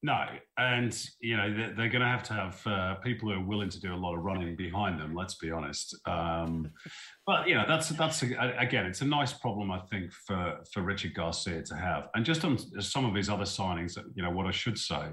[0.04, 0.26] No,
[0.58, 3.70] and you know they're, they're going to have to have uh, people who are willing
[3.70, 5.14] to do a lot of running behind them.
[5.14, 5.96] Let's be honest.
[6.06, 6.70] Um,
[7.26, 10.82] but you know that's that's a, again, it's a nice problem I think for for
[10.82, 12.08] Richard Garcia to have.
[12.14, 15.06] And just on some of his other signings, you know what I should say,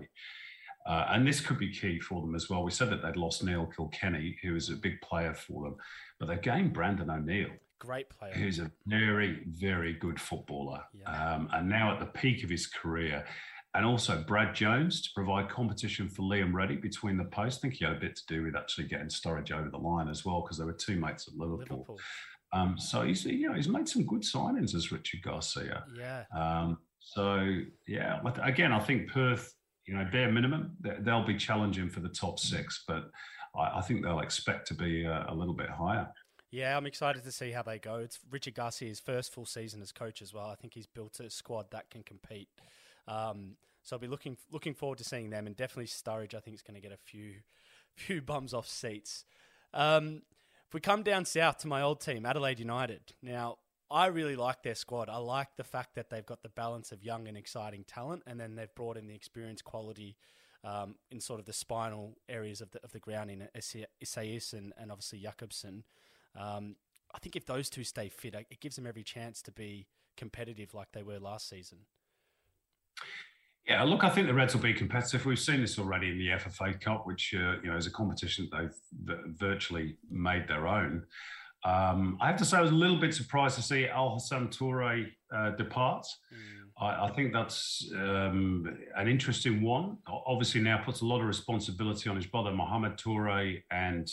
[0.86, 2.62] uh, and this could be key for them as well.
[2.62, 5.77] We said that they'd lost Neil Kilkenny, who was a big player for them,
[6.19, 8.34] but they gained Brandon O'Neill Great player.
[8.34, 11.10] who's a very, very good footballer, Yeah.
[11.36, 13.25] um, and now at the peak of his career.
[13.73, 17.60] And also Brad Jones to provide competition for Liam Reddy between the posts.
[17.60, 20.10] I think he had a bit to do with actually getting Sturridge over the line
[20.10, 21.77] as well, because they were two mates at Liverpool.
[21.77, 21.99] Liverpool.
[22.53, 25.86] Um, so he's you know he's made some good signings as Richard Garcia.
[25.97, 26.25] Yeah.
[26.36, 29.53] Um, so yeah, but again, I think Perth,
[29.88, 33.10] you know, bare minimum, they- they'll be challenging for the top six, but
[33.55, 36.10] I, I think they'll expect to be uh, a little bit higher.
[36.51, 37.95] Yeah, I'm excited to see how they go.
[37.99, 40.47] It's Richard Garcia's first full season as coach as well.
[40.47, 42.49] I think he's built a squad that can compete.
[43.12, 46.34] Um, so I'll be looking looking forward to seeing them, and definitely Sturridge.
[46.34, 47.34] I think is going to get a few
[47.95, 49.26] few bums off seats.
[49.74, 50.21] Um,
[50.67, 53.02] if we come down south to my old team, Adelaide United.
[53.21, 53.58] Now,
[53.89, 55.10] I really like their squad.
[55.10, 58.39] I like the fact that they've got the balance of young and exciting talent, and
[58.39, 60.15] then they've brought in the experience quality
[60.63, 63.47] um, in sort of the spinal areas of the of the ground in
[64.02, 65.84] Isaias and, and obviously Jakobsen.
[66.39, 66.78] Um,
[67.13, 70.74] I think if those two stay fit, it gives them every chance to be competitive
[70.74, 71.80] like they were last season.
[73.67, 75.25] Yeah, look, I think the Reds will be competitive.
[75.25, 78.49] We've seen this already in the FFA Cup, which uh, you know is a competition
[78.51, 78.71] that
[79.05, 81.05] they've virtually made their own.
[81.63, 84.47] Um, I have to say, I was a little bit surprised to see Al Hassan
[84.47, 86.07] Toure uh, depart.
[86.79, 89.97] I, I think that's um, an interesting one.
[90.07, 94.09] Obviously, now puts a lot of responsibility on his brother Mohamed Toure and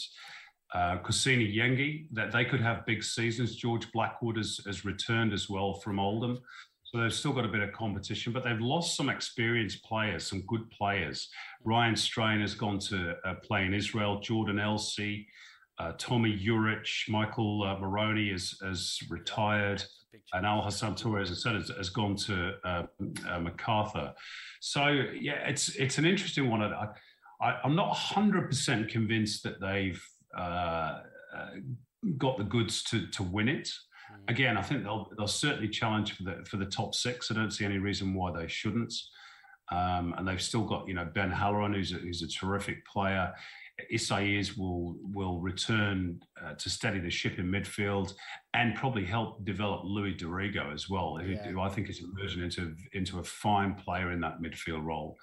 [0.74, 3.56] uh, Kusini Yengi that they could have big seasons.
[3.56, 6.38] George Blackwood has, has returned as well from Oldham.
[6.90, 10.40] So they've still got a bit of competition, but they've lost some experienced players, some
[10.46, 11.28] good players.
[11.62, 14.20] Ryan Strain has gone to uh, play in Israel.
[14.20, 15.26] Jordan Elsey,
[15.78, 19.84] uh, Tommy Juric, Michael uh, Maroney has, has retired,
[20.32, 22.82] and Al Hassan Toure, as I said, has, has gone to uh,
[23.28, 24.14] uh, MacArthur.
[24.60, 26.62] So yeah, it's it's an interesting one.
[26.62, 26.86] I,
[27.40, 30.02] I, I'm not 100% convinced that they've
[30.36, 31.00] uh,
[31.36, 31.50] uh,
[32.16, 33.70] got the goods to to win it.
[34.28, 37.30] Again, I think they'll they'll certainly challenge for the for the top six.
[37.30, 38.92] I don't see any reason why they shouldn't.
[39.70, 43.32] Um, and they've still got you know Ben Halloran, who's a, who's a terrific player.
[43.94, 48.12] Isaias will will return uh, to steady the ship in midfield
[48.54, 51.44] and probably help develop Louis D'Arrigo as well, who, Yeah.
[51.44, 55.16] who I think is emerging into into a fine player in that midfield role.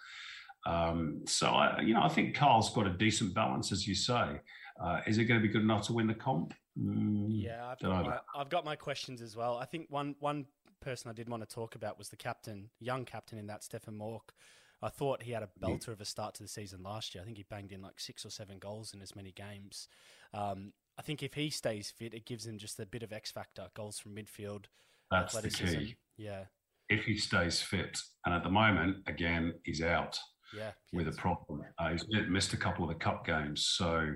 [0.66, 4.40] Um, so I, you know, I think Carl's got a decent balance, as you say.
[4.82, 6.54] Uh, is it going to be good enough to win the comp?
[6.80, 9.58] Mm, Yeah, I've don't got, my, I've got my questions as well.
[9.58, 10.46] I think one one
[10.82, 13.98] person I did want to talk about was the captain, young captain in that, Stefan
[13.98, 14.34] Mauk.
[14.82, 17.22] I thought he had a belter of a start to the season last year.
[17.22, 19.88] I think he banged in like six or seven goals in as many games.
[20.34, 23.32] Um, I think if he stays fit, it gives him just a bit of X
[23.32, 24.66] factor, goals from midfield,
[25.10, 25.96] That's the key.
[26.18, 26.44] Yeah,
[26.90, 30.20] If he stays fit, and at the moment, again, he's out.
[30.56, 30.72] yeah.
[30.94, 31.64] with a problem.
[31.80, 34.14] Uh, he's missed a couple of the cup games, so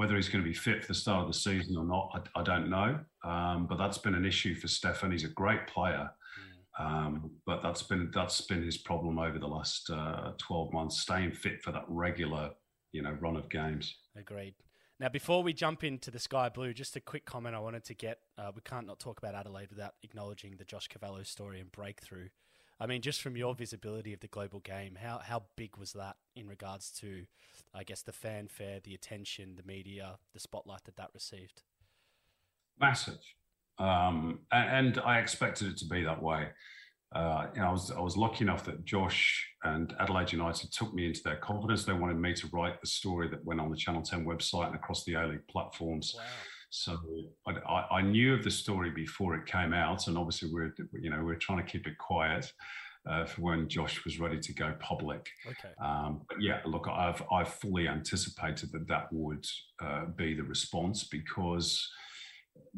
[0.00, 2.40] whether he's going to be fit for the start of the season or not, I,
[2.40, 2.98] I don't know.
[3.22, 5.12] Um, but that's been an issue for Stefan.
[5.12, 6.08] He's a great player,
[6.78, 11.32] um, but that's been that's been his problem over the last uh, twelve months, staying
[11.32, 12.48] fit for that regular,
[12.92, 13.94] you know, run of games.
[14.16, 14.54] Agreed.
[14.98, 17.94] Now, before we jump into the Sky Blue, just a quick comment I wanted to
[17.94, 18.20] get.
[18.38, 22.28] Uh, we can't not talk about Adelaide without acknowledging the Josh Cavallo story and breakthrough.
[22.80, 26.16] I mean, just from your visibility of the global game, how, how big was that
[26.34, 27.26] in regards to,
[27.74, 31.62] I guess, the fanfare, the attention, the media, the spotlight that that received?
[32.80, 33.18] massive.
[33.78, 36.48] Um, a- and, I expected it to be that way.
[37.12, 40.94] Uh, you know, I was I was lucky enough that Josh and Adelaide United took
[40.94, 41.84] me into their confidence.
[41.84, 44.76] They wanted me to write the story that went on the Channel Ten website and
[44.76, 46.14] across the A League platforms.
[46.16, 46.22] Wow.
[46.70, 46.98] So
[47.46, 51.10] I, I, I knew of the story before it came out, and obviously we're you
[51.10, 52.52] know we're trying to keep it quiet
[53.08, 55.28] uh, for when Josh was ready to go public.
[55.46, 55.74] Okay.
[55.82, 59.44] Um, but yeah, look, I've I've fully anticipated that that would
[59.82, 61.88] uh, be the response because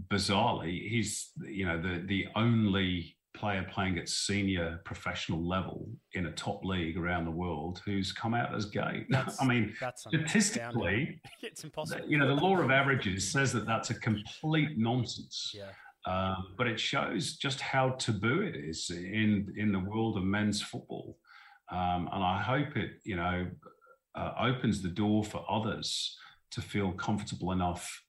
[0.09, 6.33] bizarrely, he's you know the the only player playing at senior professional level in a
[6.33, 9.07] top league around the world who's come out as gay.
[9.11, 12.05] That's- I mean, statistically, it's impossible.
[12.07, 15.53] you know, the law of averages says that that's a complete nonsense.
[15.55, 15.71] Yeah.
[16.05, 20.61] Um, but it shows just how taboo it is in in the world of men's
[20.61, 21.17] football,
[21.71, 23.47] um, and I hope it you know
[24.17, 26.17] uh, opens the door for others
[26.51, 28.03] to feel comfortable enough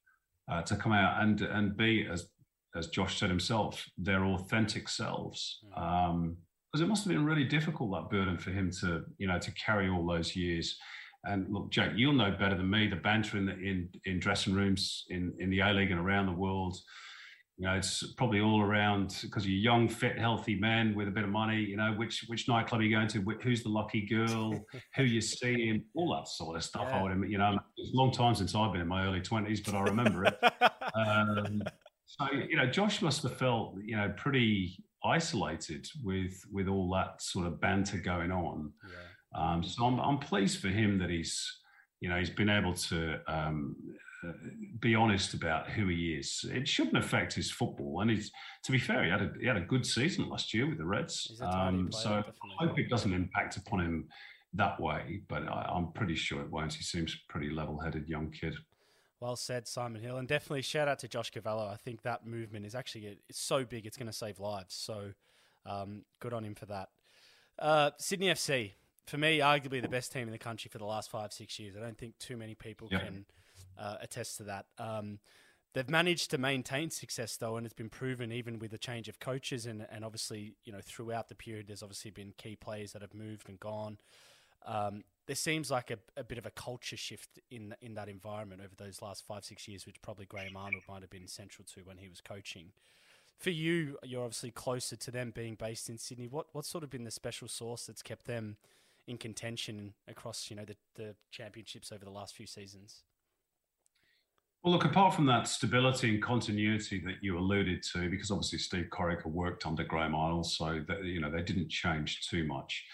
[0.52, 2.30] uh, to come out and and be as
[2.76, 5.60] as Josh said himself their authentic selves.
[5.76, 6.38] Um,
[6.72, 9.52] because it must have been really difficult that burden for him to you know to
[9.52, 10.76] carry all those years.
[11.24, 14.54] And look, Jake, you'll know better than me the banter in the, in in dressing
[14.54, 16.78] rooms in in the A League and around the world
[17.58, 21.24] you know, it's probably all around because you're young, fit, healthy man with a bit
[21.24, 21.60] of money.
[21.60, 23.22] You know, which which nightclub are you going to?
[23.44, 24.60] Who's the lucky girl?
[24.96, 25.86] who you seeing?
[25.94, 26.88] All that sort of stuff.
[26.90, 27.00] Yeah.
[27.00, 29.62] I would, you know, it's a long time since I've been in my early twenties,
[29.62, 30.38] but I remember it.
[30.96, 31.62] um,
[32.18, 37.22] so you know, Josh must have felt you know pretty isolated with with all that
[37.22, 38.72] sort of banter going on.
[38.88, 39.40] Yeah.
[39.40, 41.60] Um, so I'm I'm pleased for him that he's
[42.00, 43.76] you know he's been able to um,
[44.80, 46.46] be honest about who he is.
[46.52, 48.02] It shouldn't affect his football.
[48.02, 48.32] And he's,
[48.64, 50.86] to be fair, he had a, he had a good season last year with the
[50.86, 51.42] Reds.
[51.42, 52.24] Um, so
[52.60, 54.08] I hope it doesn't impact upon him
[54.54, 55.22] that way.
[55.28, 56.74] But I, am pretty sure it won't.
[56.74, 58.56] He seems pretty level-headed young kid.
[59.24, 61.66] Well said, Simon Hill, and definitely shout out to Josh Cavallo.
[61.66, 64.76] I think that movement is actually it's so big, it's going to save lives.
[64.76, 65.14] So
[65.66, 66.90] um, good on him for that.
[67.58, 68.74] Uh, Sydney FC,
[69.08, 71.78] for me, arguably the best team in the country for the last five, six years.
[71.78, 73.06] I don't think too many people yep.
[73.06, 73.26] can
[73.80, 74.66] uh, attest to that.
[74.78, 75.20] Um,
[75.74, 79.22] they've managed to maintain success though, and it's been proven even with the change of
[79.22, 83.02] coaches and and obviously you know throughout the period, there's obviously been key players that
[83.02, 84.00] have moved and gone.
[84.66, 88.62] Um, there seems like a, a, bit of a culture shift in in that environment
[88.64, 91.82] over those last five six years, which probably Graham Arnold might have been central to
[91.82, 92.72] when he was coaching.
[93.40, 96.28] For you, you're obviously closer to them being based in Sydney.
[96.28, 98.58] What what's sort of been the special sauce that's kept them
[99.08, 103.04] in contention across you know the, the championships over the last few seasons?
[104.64, 108.88] Well, look, apart from that stability and continuity that you alluded to, because obviously Steve
[108.94, 112.86] Corica worked under Graham Arnold, so that you know they didn't change too much.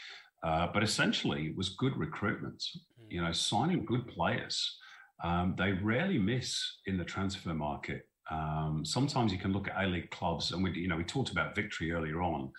[0.43, 2.59] Uh, but essentially, it was good recruitment.
[3.01, 3.11] Mm.
[3.11, 4.77] You know, signing good players.
[5.23, 8.07] Um, they rarely miss in the transfer market.
[8.31, 11.31] Um, sometimes you can look at A League clubs, and we, you know, we talked
[11.31, 12.51] about Victory earlier on.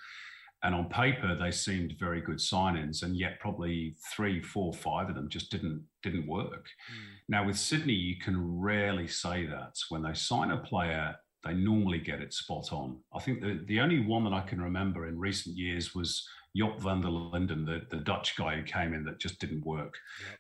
[0.63, 5.15] And on paper, they seemed very good signings, and yet probably three, four, five of
[5.15, 6.67] them just didn't didn't work.
[6.67, 7.07] Mm.
[7.29, 11.99] Now with Sydney, you can rarely say that when they sign a player, they normally
[11.99, 12.99] get it spot on.
[13.15, 16.81] I think the the only one that I can remember in recent years was Jop
[16.81, 19.95] van der Linden, the, the Dutch guy who came in that just didn't work.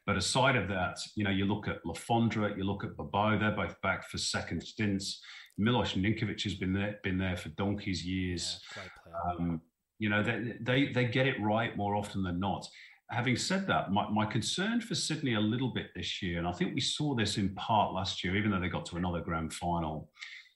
[0.06, 3.38] But aside of that, you know, you look at Le Fondre, you look at Bobô,
[3.38, 5.22] they're both back for second stints.
[5.56, 8.60] Milos Ninkovic has been there, been there for donkey's years.
[8.76, 8.82] Yeah,
[9.30, 9.60] um,
[9.98, 12.66] you know, they, they, they get it right more often than not.
[13.10, 16.52] Having said that, my, my concern for Sydney a little bit this year, and I
[16.52, 19.52] think we saw this in part last year, even though they got to another grand
[19.52, 20.10] final,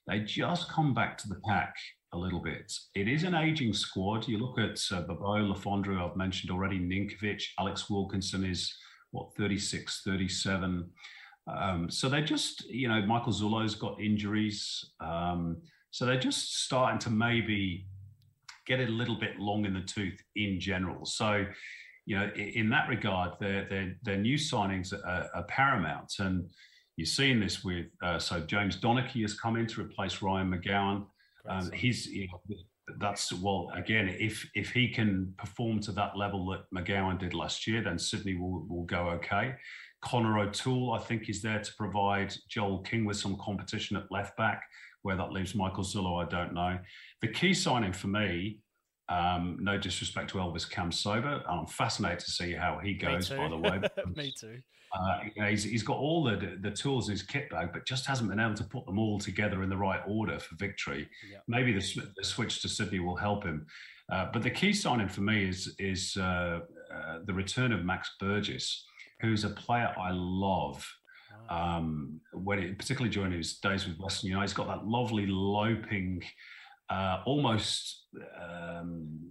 [0.06, 1.74] they just come back to the pack
[2.14, 2.72] a little bit.
[2.94, 4.28] It is an aging squad.
[4.28, 8.74] You look at uh, Bobô, Le Fondre, I've mentioned already, Ninkovic, Alex Wilkinson is,
[9.10, 10.88] what, 36, 37.
[11.46, 14.92] Um, so they just, you know, Michael Zullo's got injuries.
[15.00, 15.58] Um,
[15.90, 17.86] so they're just starting to maybe
[18.66, 21.04] get it a little bit long in the tooth in general.
[21.04, 21.44] So,
[22.06, 26.48] you know, in that regard, their their, their new signings are, are paramount, and
[26.96, 31.06] you're seeing this with uh, so James Donachie has come in to replace Ryan McGowan.
[31.48, 32.56] Um, he's you know,
[33.00, 37.66] that's well again if if he can perform to that level that McGowan did last
[37.66, 39.54] year, then Sydney will will go okay.
[40.02, 44.36] Connor O'Toole, I think, is there to provide Joel King with some competition at left
[44.36, 44.62] back.
[45.02, 46.78] Where that leaves Michael Zullo, I don't know.
[47.20, 48.60] The key signing for me,
[49.08, 53.28] um, no disrespect to Elvis Kamsoba, I'm fascinated to see how he goes.
[53.28, 53.80] By the way,
[54.14, 54.60] me too.
[54.94, 55.18] Uh,
[55.48, 58.38] he's, he's got all the the tools in his kit bag, but just hasn't been
[58.38, 61.08] able to put them all together in the right order for victory.
[61.48, 63.66] Maybe the, the, switch to Sydney will help him.
[64.12, 66.60] Uh, but the key signing for me is is uh,
[66.94, 68.86] uh the return of Max Burgess,
[69.20, 70.86] who's a player I love.
[71.50, 76.22] Um, when it, particularly during his days with Western United, he's got that lovely loping,
[76.88, 78.06] uh, almost
[78.40, 79.30] um,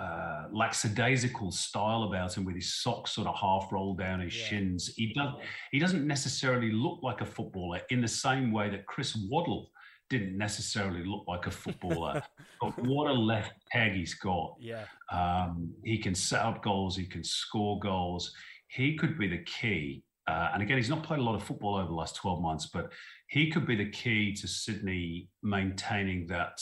[0.00, 4.46] uh, lackadaisical style about him, with his socks sort of half rolled down his yeah.
[4.46, 4.92] shins.
[4.96, 5.34] He does
[5.72, 9.70] he doesn't necessarily look like a footballer in the same way that Chris Waddle
[10.08, 12.22] didn't necessarily look like a footballer.
[12.60, 14.56] but what a left peg he's got!
[14.58, 16.96] Yeah, um, he can set up goals.
[16.96, 18.32] He can score goals.
[18.68, 21.76] He could be the key uh, and again, he's not played a lot of football
[21.76, 22.92] over the last 12 months, but
[23.28, 26.60] he could be the key to Sydney maintaining that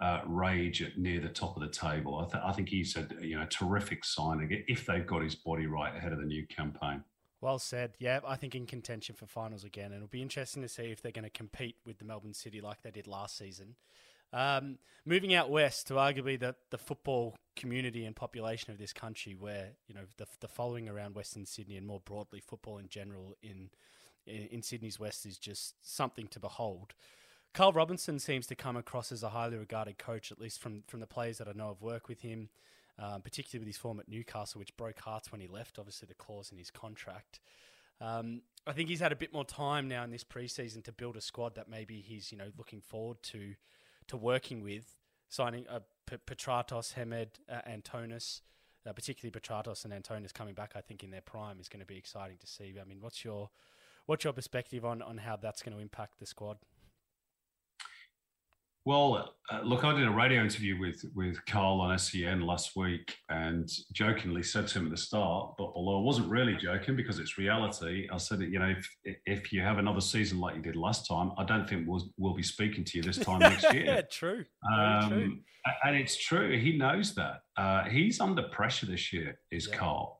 [0.00, 2.18] uh, rage at near the top of the table.
[2.18, 5.66] I, th- I, think he's a you know terrific signing if they've got his body
[5.66, 7.02] right ahead of the new campaign.
[7.40, 7.92] Well said.
[7.98, 11.00] Yeah, I think in contention for finals again, and it'll be interesting to see if
[11.00, 13.76] they're going to compete with the Melbourne City like they did last season.
[14.32, 19.34] Um, moving out west to arguably the, the football community and population of this country,
[19.34, 23.34] where you know the, the following around Western Sydney and more broadly football in general
[23.42, 23.70] in,
[24.26, 26.94] in in Sydney's west is just something to behold.
[27.56, 31.00] Carl Robinson seems to come across as a highly regarded coach, at least from from
[31.00, 32.50] the players that I know have worked with him,
[32.98, 35.78] um, particularly with his form at Newcastle, which broke hearts when he left.
[35.78, 37.40] Obviously, the clause in his contract.
[37.98, 41.16] Um, I think he's had a bit more time now in this preseason to build
[41.16, 43.54] a squad that maybe he's you know looking forward to
[44.08, 44.94] to working with,
[45.30, 48.42] signing uh, P- Petratos, Hemed, uh, Antonis,
[48.86, 50.72] uh, particularly Petratos and Antonis coming back.
[50.76, 52.74] I think in their prime is going to be exciting to see.
[52.78, 53.48] I mean, what's your
[54.04, 56.58] what's your perspective on on how that's going to impact the squad?
[58.86, 63.16] Well, uh, look, I did a radio interview with with Carl on SEN last week,
[63.28, 67.18] and jokingly said to him at the start, but although I wasn't really joking because
[67.18, 68.72] it's reality, I said, you know,
[69.04, 72.08] if if you have another season like you did last time, I don't think we'll
[72.16, 73.84] we'll be speaking to you this time next year.
[73.86, 74.44] yeah, true.
[74.72, 75.36] Um, true.
[75.82, 76.56] And it's true.
[76.56, 77.40] He knows that.
[77.56, 79.36] Uh, he's under pressure this year.
[79.50, 79.76] Is Yeah.
[79.78, 80.16] Carl?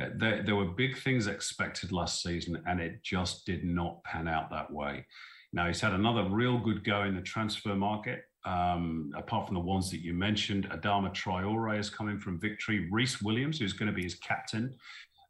[0.00, 4.28] Uh, There, there were big things expected last season, and it just did not pan
[4.28, 5.04] out that way.
[5.52, 8.24] Now he's had another real good go in the transfer market.
[8.44, 12.88] Um, apart from the ones that you mentioned, Adama Traore is coming from Victory.
[12.90, 14.74] Rhys Williams, who's going to be his captain,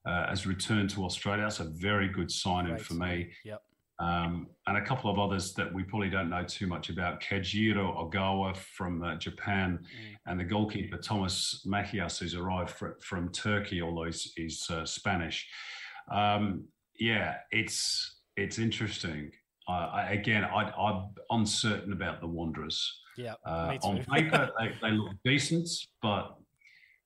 [0.06, 1.42] uh, has returned to Australia.
[1.42, 3.30] That's a very good signing for me.
[3.44, 3.62] Yep.
[4.00, 7.20] Um, and a couple of others that we probably don't know too much about.
[7.20, 9.80] Keijiro Ogawa from uh, Japan,
[10.26, 15.48] and the goalkeeper Tomás Mejías, who's arrived fr- from Turkey, although he's, he's uh, Spanish.
[16.12, 16.64] Um,
[16.98, 19.32] yeah, it's it's interesting.
[19.68, 23.00] I, again, I, I'm uncertain about the Wanderers.
[23.16, 23.34] Yeah.
[23.44, 25.68] Uh, on paper, they, they look decent,
[26.00, 26.34] but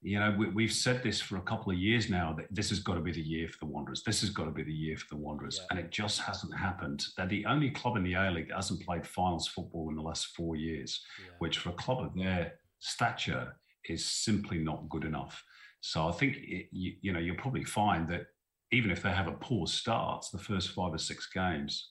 [0.04, 2.80] you know we, we've said this for a couple of years now that this has
[2.80, 4.02] got to be the year for the Wanderers.
[4.04, 5.66] This has got to be the year for the Wanderers, Yeah.
[5.70, 7.04] and it just hasn't happened.
[7.16, 10.02] They're the only club in the A League that hasn't played finals football in the
[10.02, 11.32] last four years, Yeah.
[11.38, 13.56] which for a club of their stature
[13.88, 15.42] is simply not good enough.
[15.80, 18.26] So I think it, you, you know you'll probably find that
[18.70, 21.90] even if they have a poor start, the first five or six games,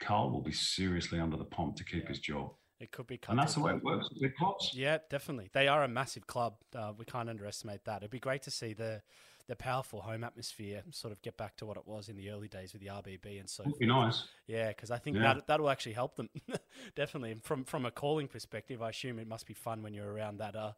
[0.00, 2.08] Carl will be seriously under the pump to keep Yeah.
[2.08, 2.54] his job.
[2.80, 4.70] It could be And that's the way it works with clubs.
[4.72, 5.50] Yeah, definitely.
[5.52, 6.56] They are a massive club.
[6.74, 7.98] Uh, we can't underestimate that.
[7.98, 9.02] It'd be great to see the
[9.46, 12.46] the powerful home atmosphere sort of get back to what it was in the early
[12.46, 14.28] days with the RBB and so It'd be nice.
[14.46, 15.34] Yeah, because I think Yeah.
[15.34, 16.30] that that'll actually help them.
[16.94, 17.32] Definitely.
[17.32, 20.38] And from from a calling perspective, I assume it must be fun when you're around
[20.38, 20.72] that uh,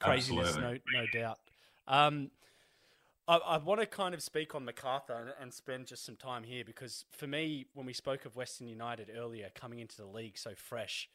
[0.00, 1.38] craziness, no no doubt.
[1.86, 2.30] Um,
[3.26, 6.64] I, I want to kind of speak on MacArthur and, spend just some time here
[6.64, 10.50] because for me, when we spoke of Western United earlier, coming into the league so
[10.54, 11.08] fresh,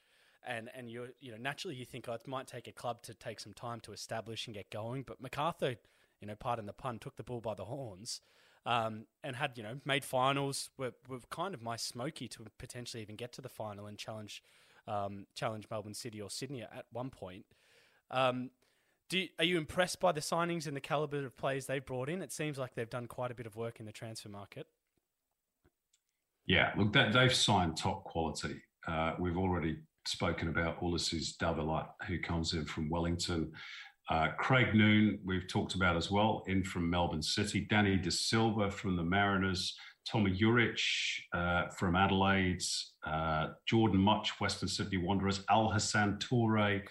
[0.48, 3.14] and and you you know naturally you think oh, it might take a club to
[3.14, 5.76] take some time to establish and get going, but MacArthur,
[6.20, 8.22] you know, pardon the pun, took the bull by the horns.
[8.66, 13.02] Um, and had you know made finals were, were kind of my smoky to potentially
[13.02, 14.44] even get to the final and challenge
[14.88, 17.46] um, challenge Melbourne City or Sydney at one point.
[18.12, 18.52] Um,
[19.10, 22.10] do you, are you impressed by the signings and the caliber of players they've brought
[22.10, 22.22] in?
[22.22, 24.68] It seems like they've done quite a bit of work in the transfer market.
[26.46, 28.62] Yeah, look, that, they've signed top quality.
[28.88, 33.52] Uh, we've already spoken about Ulises Davila, who comes in from Wellington.
[34.10, 37.68] Uh, Craig Noone, we've talked about as well, in from Melbourne City.
[37.70, 39.76] Danny De Silva from the Mariners.
[40.12, 40.80] Tommy Juric
[41.34, 42.62] uh, from Adelaide.
[43.06, 45.44] Uh, Jordan Mutch, Western Sydney Wanderers.
[45.50, 46.82] Al Hassan Toure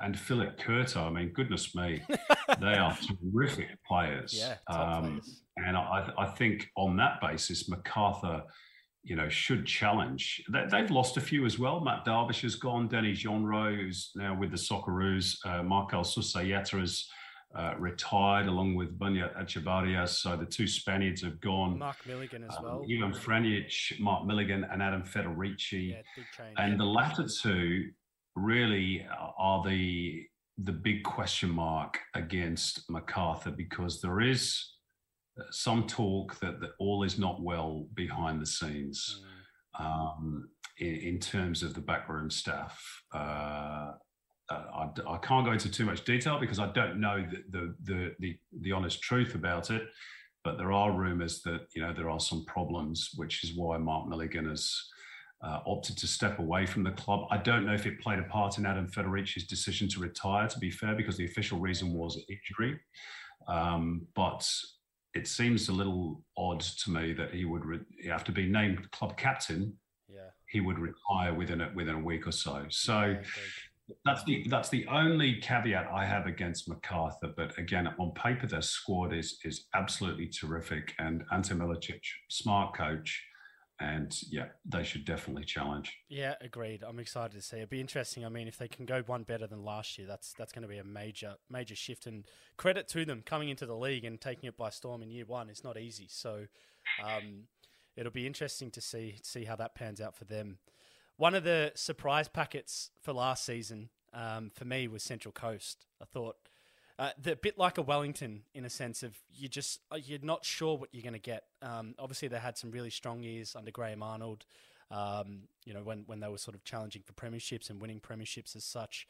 [0.00, 1.06] and Filip Kurto.
[1.06, 2.02] I mean, goodness me,
[2.60, 2.96] they are
[3.32, 4.34] terrific players.
[4.36, 5.42] yeah, Um, players.
[5.56, 8.42] and I, I think on that basis, MacArthur,
[9.02, 10.42] you know, should challenge.
[10.52, 11.80] They, they've lost a few as well.
[11.80, 12.88] Matt Derbyshire has gone.
[12.88, 15.36] Denis Genreau, who's now with the Socceroos.
[15.46, 17.08] Uh, Markel Susaeta has
[17.56, 20.06] uh, retired along with Beñat Echevarria.
[20.08, 21.78] So the two Spaniards have gone.
[21.78, 22.84] Mark Milligan as Um, well.
[22.90, 26.54] Ivan Franic, Mark Milligan, and Adam Federici yeah, big change.
[26.58, 27.90] and the latter two
[28.34, 29.06] really
[29.38, 30.24] are the
[30.58, 34.72] the big question mark against MacArthur because there is
[35.38, 39.22] uh, some talk that, that all is not well behind the scenes
[39.78, 39.84] Mm.
[39.84, 40.48] um,
[40.78, 42.74] in, in terms of the backroom staff.
[43.14, 43.92] Uh, uh,
[44.50, 48.14] I, I can't go into too much detail because I don't know the, the the
[48.20, 49.82] the the honest truth about it,
[50.44, 54.08] but there are rumours that you know there are some problems, which is why Mark
[54.08, 54.72] Milligan has
[55.42, 57.26] uh, opted to step away from the club.
[57.30, 60.48] I don't know if it played a part in Adam Federici's decision to retire.
[60.48, 62.78] To be fair, because the official reason was injury,
[63.48, 64.48] um, but
[65.14, 69.16] it seems a little odd to me that he would re- after being named club
[69.16, 69.76] captain
[70.08, 70.20] yeah.
[70.48, 72.64] he would retire within a, within a week or so.
[72.68, 73.22] So Yeah.
[74.04, 77.32] That's the that's the only caveat I have against MacArthur.
[77.36, 83.24] But again, on paper, their squad is is absolutely terrific, and Ante Milicic, smart coach,
[83.78, 85.96] and yeah, they should definitely challenge.
[86.08, 86.82] Yeah, agreed.
[86.82, 87.58] I'm excited to see.
[87.58, 88.24] It'd be interesting.
[88.24, 90.68] I mean, if they can go one better than last year, that's that's going to
[90.68, 92.06] be a major major shift.
[92.06, 92.24] And
[92.56, 95.50] credit to them coming into the league and taking it by storm in year one.
[95.50, 96.06] It's not easy.
[96.08, 96.46] So
[97.04, 97.44] um,
[97.96, 100.58] it'll be interesting to see see how that pans out for them.
[101.16, 105.86] One of the surprise packets for last season um, for me was Central Coast.
[106.00, 106.36] I thought
[106.98, 110.18] uh, they're a bit like a Wellington in a sense of you just uh, you're
[110.22, 111.44] not sure what you're going to get.
[111.62, 114.44] Um, obviously, they had some really strong years under Graham Arnold.
[114.90, 118.54] Um, you know when when they were sort of challenging for premierships and winning premierships
[118.54, 119.08] as such.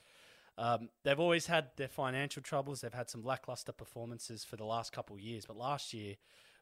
[0.59, 2.81] Um, they've always had their financial troubles.
[2.81, 6.15] They've had some lackluster performances for the last couple of years, but last year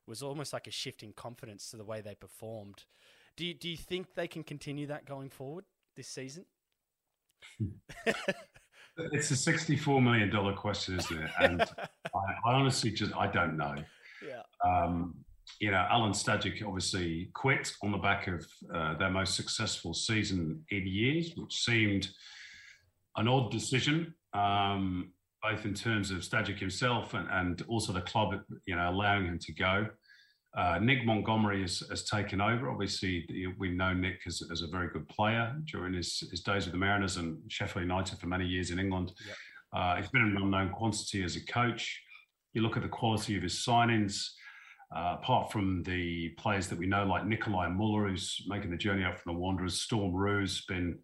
[0.06, 2.84] was almost like a shift in confidence to the way they performed.
[3.36, 5.64] Do you, do you think they can continue that going forward
[5.96, 6.44] this season?
[8.96, 11.30] it's a sixty-four million dollar question, isn't it?
[11.40, 11.62] And
[12.14, 13.74] I, I, honestly just I don't know.
[14.26, 14.42] Yeah.
[14.64, 15.14] Um,
[15.60, 20.64] you know, Alen Stajcic obviously quit on the back of uh, their most successful season
[20.70, 22.08] in years, which seemed
[23.16, 25.12] an odd decision, um,
[25.42, 28.34] both in terms of Stajcic himself and, and also the club,
[28.66, 29.86] you know, allowing him to go.
[30.56, 32.70] Uh, Nick Montgomery has, has, taken over.
[32.70, 33.26] Obviously,
[33.58, 36.78] we know Nick as, as, a very good player during his, his days with the
[36.78, 39.12] Mariners and Sheffield United for many years in England.
[39.26, 39.36] Yep.
[39.74, 42.00] Uh, he's been an unknown quantity as a coach.
[42.52, 44.28] You look at the quality of his signings,
[44.94, 49.04] uh, apart from the players that we know, like Nikolai Muller, who's making the journey
[49.04, 51.00] up from the Wanderers, Storm Roux been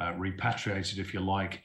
[0.00, 1.60] uh, repatriated, if you like.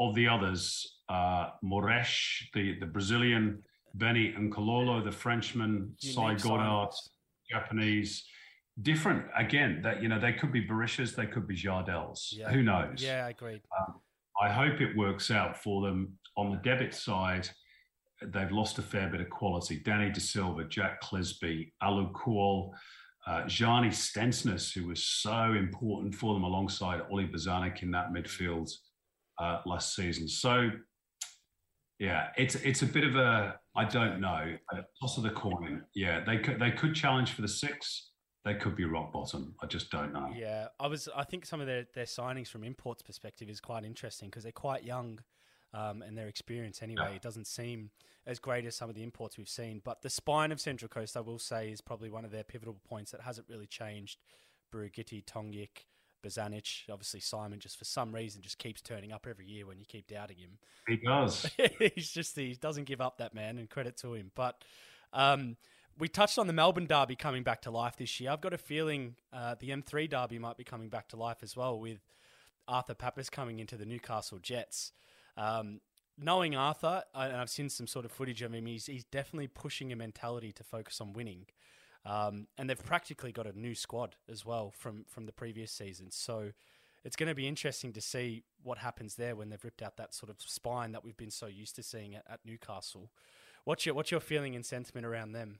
[0.00, 3.62] Of the others, uh, Moresche, the, the Brazilian,
[3.94, 6.94] Beni N'Kololo, the Frenchman, Sai Goddard,
[7.50, 8.24] Japanese.
[8.82, 9.80] Different again.
[9.82, 12.28] That you know, they could be Berishas, they could be Jardels.
[12.32, 12.50] Yeah.
[12.50, 13.02] Who knows?
[13.02, 13.60] Yeah, I agree.
[13.78, 14.00] Um,
[14.40, 17.48] I hope it works out for them on the debit side.
[18.22, 19.80] They've lost a fair bit of quality.
[19.84, 22.70] Danny De Silva, Jack Clisby, Alu Kuol,
[23.26, 28.70] uh, Gianni Stensness, who was so important for them alongside Ollie Bozanic in that midfield
[29.38, 30.26] uh, last season.
[30.28, 30.70] So
[31.98, 34.56] yeah, it's it's a bit of a I don't know
[35.00, 35.82] toss of the coin.
[35.94, 38.10] Yeah, they could they could challenge for the six.
[38.44, 39.54] They could be rock bottom.
[39.62, 40.30] I just don't know.
[40.34, 41.08] Yeah, I was.
[41.14, 44.52] I think some of their their signings from imports perspective is quite interesting because they're
[44.52, 45.20] quite young,
[45.74, 47.16] um, and their experience anyway yeah.
[47.16, 47.90] it doesn't seem
[48.26, 49.80] as great as some of the imports we've seen.
[49.84, 52.78] But the spine of Central Coast, I will say, is probably one of their pivotal
[52.88, 54.18] points that hasn't really changed.
[54.72, 55.84] Birighitti, Tongyik,
[56.22, 56.90] Bozanic.
[56.90, 60.06] Obviously, Simon just for some reason just keeps turning up every year when you keep
[60.06, 60.58] doubting him.
[60.86, 61.50] He does.
[61.94, 64.30] He's just he doesn't give up that man, and credit to him.
[64.34, 64.62] But
[65.12, 65.56] um,
[65.98, 68.30] we touched on the Melbourne Derby coming back to life this year.
[68.30, 71.56] I've got a feeling uh, the F3 Derby might be coming back to life as
[71.56, 72.00] well with
[72.66, 74.92] Arthur Papas coming into the Newcastle Jets.
[75.36, 75.80] Um,
[76.18, 79.92] knowing Arthur, and I've seen some sort of footage of him, he's, he's definitely pushing
[79.92, 81.46] a mentality to focus on winning.
[82.04, 86.10] Um, and they've practically got a new squad as well from from the previous season.
[86.10, 86.52] So
[87.04, 90.14] it's going to be interesting to see what happens there when they've ripped out that
[90.14, 93.10] sort of spine that we've been so used to seeing at, at Newcastle.
[93.64, 95.58] What's your what's your feeling and sentiment around them?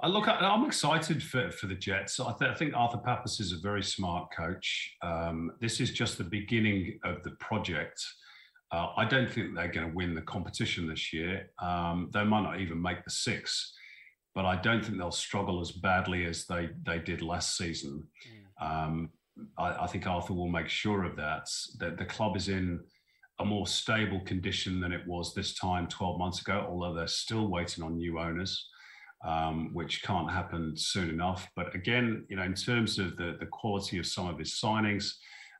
[0.00, 2.18] I look, I'm excited for, for the Jets.
[2.18, 4.96] I, th- I think Arthur Papas is a very smart coach.
[5.02, 8.04] Um, this is just the beginning of the project.
[8.72, 11.48] Uh, I don't think they're going to win the competition this year.
[11.62, 13.72] Um, they might not even make the six
[14.34, 18.06] but I don't think they'll struggle as badly as they they did last season.
[18.60, 18.66] Mm.
[18.66, 19.10] Um,
[19.58, 21.48] I, I, think Arthur will make sure of that.
[21.78, 22.80] That the club is in
[23.40, 27.48] a more stable condition than it was this time 12 months ago, although they're still
[27.48, 28.68] waiting on new owners,
[29.24, 31.48] um, which can't happen soon enough.
[31.56, 35.12] But again, you know, in terms of the the quality of some of his signings,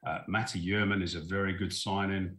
[0.07, 2.37] uh, Matty Jurman is a very good signing.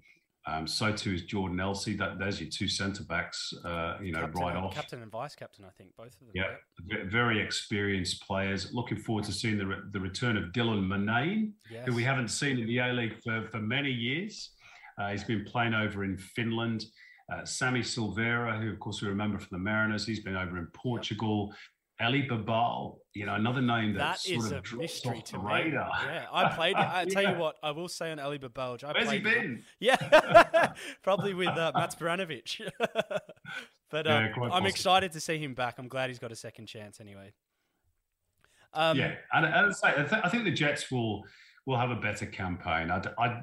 [0.47, 1.95] Um, so too is Jordan Elsey.
[1.95, 3.51] That there's your two centre backs.
[3.63, 4.75] Uh, you know, captain, right off.
[4.75, 6.29] Captain and vice captain, I think both of them.
[6.35, 6.43] Yeah,
[6.91, 7.05] right?
[7.11, 8.71] very experienced players.
[8.71, 11.87] Looking forward to seeing the re- the return of Dylan Murnane, yes.
[11.87, 14.51] who we haven't seen in the A League for for many years.
[14.99, 16.85] Uh, he's been playing over in Finland.
[17.33, 20.67] Uh, Sammy Silvera, who of course we remember from the Mariners, he's been over in
[20.67, 21.53] Portugal.
[22.01, 25.43] Eli Babalj, you know, another name that, that is a mystery to me.
[25.45, 25.91] Radar.
[26.05, 26.75] Yeah, I played.
[26.75, 27.31] I tell yeah.
[27.31, 28.83] you what, I will say on Eli Babalj.
[28.83, 29.63] I Where's he been?
[29.79, 30.73] Yeah,
[31.03, 32.59] probably with uh, Mats Baranovic.
[33.89, 35.75] but uh, yeah, I'm excited to see him back.
[35.77, 37.31] I'm glad he's got a second chance anyway.
[38.73, 41.23] Um, yeah, and, and I, th- I think the Jets will
[41.65, 42.91] will have a better campaign.
[42.91, 43.41] I, I,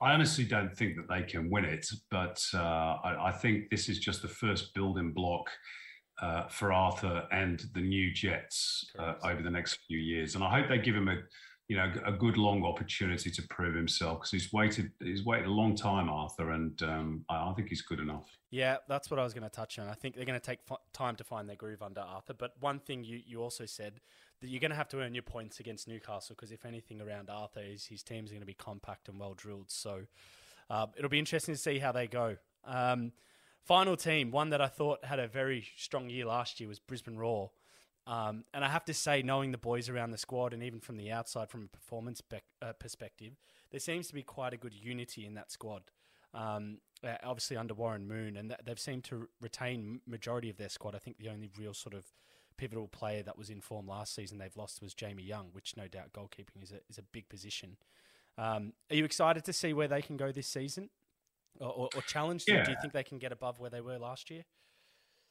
[0.00, 2.58] I honestly don't think that they can win it, but uh,
[3.04, 5.50] I, I think this is just the first building block
[6.20, 10.34] uh, for Arthur and the new Jets uh, over the next few years.
[10.34, 11.18] And I hope they give him a
[11.70, 15.52] you know, a good long opportunity to prove himself because he's waited he's waited a
[15.52, 18.28] long time, Arthur, and um, I, I, think he's good enough.
[18.50, 19.86] Yeah, that's what I was going to touch on.
[19.86, 22.34] I think they're going to take f- time to find their groove under Arthur.
[22.34, 24.00] But one thing you, you also said
[24.40, 27.30] that you're going to have to earn your points against Newcastle because if anything around
[27.30, 29.70] Arthur, is his team's going to be compact and well drilled.
[29.70, 30.00] So
[30.70, 32.36] uh, it'll be interesting to see how they go.
[32.64, 33.12] Um,
[33.64, 37.16] final team, one that I thought had a very strong year last year was Brisbane
[37.16, 37.50] Roar.
[38.06, 40.96] Um, and I have to say, knowing the boys around the squad and even from
[40.96, 42.22] the outside, from a performance
[42.62, 43.34] uh, perspective,
[43.70, 45.82] there seems to be quite a good unity in that squad.
[46.32, 50.68] Um, uh, obviously under Warren Moon, and th- they've seemed to retain majority of their
[50.68, 50.94] squad.
[50.94, 52.04] I think the only real sort of
[52.56, 55.88] pivotal player that was in form last season they've lost was Jamie Young, which no
[55.88, 57.76] doubt goalkeeping is a is a big position.
[58.36, 60.90] Um, are you excited to see where they can go this season,
[61.58, 62.44] or, or, or challenge?
[62.46, 62.64] Yeah.
[62.64, 64.44] Do you think they can get above where they were last year?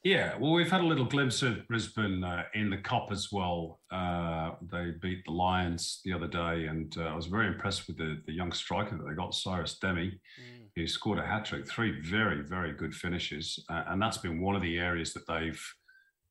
[0.02, 3.80] Yeah, well, we've had a little glimpse of Brisbane uh, in the Cup as well.
[3.90, 7.98] Uh, they beat the Lions the other day, and uh, I was very impressed with
[7.98, 10.68] the, the young striker that they got, Cyrus Dehmie, mm.
[10.74, 13.62] who scored a hat trick, three very, very good finishes.
[13.68, 15.62] Uh, and that's been one of the areas that they've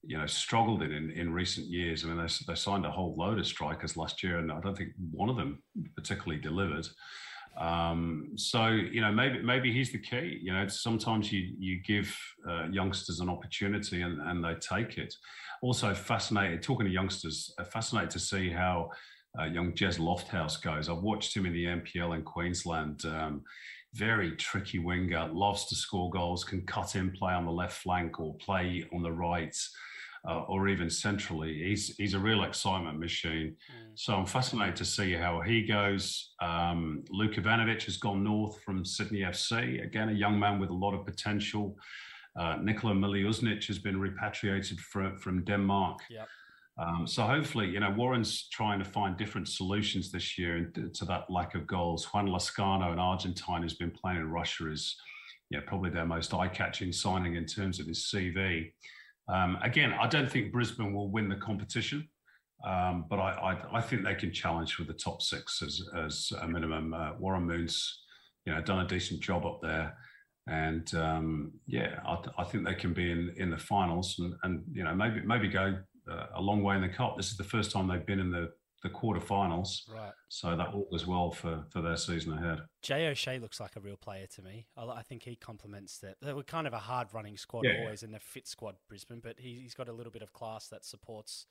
[0.03, 2.03] you know struggled in, in in recent years.
[2.03, 4.75] I mean, they, they signed a whole load of strikers last year, and I don't
[4.75, 5.61] think one of them
[5.95, 6.87] particularly delivered.
[7.59, 10.39] Um, so you know, maybe maybe he's the key.
[10.41, 12.15] You know, sometimes you you give
[12.49, 15.13] uh, youngsters an opportunity and, and they take it.
[15.61, 18.89] Also fascinated talking to youngsters, uh, fascinated to see how
[19.37, 20.89] uh, young Jez Lofthouse goes.
[20.89, 23.03] I've watched him in the NPL in Queensland.
[23.05, 23.43] Um,
[23.93, 28.19] very tricky winger, loves to score goals, can cut in, play on the left flank
[28.19, 29.55] or play on the right
[30.27, 31.53] uh, or even centrally.
[31.63, 33.55] He's he's a real excitement machine.
[33.71, 33.91] Mm.
[33.95, 36.33] So I'm fascinated to see how he goes.
[36.41, 39.83] Um, Luke Ivanovic has gone north from Sydney FC.
[39.83, 41.77] Again, a young man with a lot of potential.
[42.39, 45.99] Uh, Nikola Mileusnic has been repatriated from, from Denmark.
[46.09, 46.27] Yep.
[46.77, 51.29] Um, so hopefully, you know, Warren's trying to find different solutions this year to that
[51.29, 52.05] lack of goals.
[52.05, 54.95] Juan Lescano, in Argentine who's been playing in Russia, is
[55.49, 58.71] yeah, probably their most eye-catching signing in terms of his CV.
[59.31, 62.07] Um, again, I don't think Brisbane will win the competition,
[62.65, 66.31] um, but I, I, I, think they can challenge for the top six as, as
[66.41, 66.93] a minimum.
[66.93, 68.01] Uh, Warren Moon's,
[68.45, 69.95] you know, done a decent job up there,
[70.47, 74.63] and um, yeah, I, I, think they can be in, in the finals and, and
[74.73, 75.77] you know maybe maybe go
[76.11, 77.15] uh, a long way in the cup.
[77.15, 78.49] This is the first time they've been in the
[78.81, 79.91] the quarterfinals.
[79.91, 80.13] Right.
[80.29, 82.59] So that augurs well for, for their season ahead.
[82.81, 84.67] Jay O'Shea looks like a real player to me.
[84.77, 86.15] I, I think he complements that.
[86.21, 87.81] They were kind of a hard running squad yeah.
[87.81, 90.67] always in the fit squad, Brisbane, but he, has got a little bit of class
[90.69, 91.45] that supports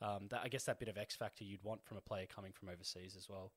[0.00, 0.42] um, that.
[0.44, 3.16] I guess that bit of X factor you'd want from a player coming from overseas
[3.16, 3.52] as well.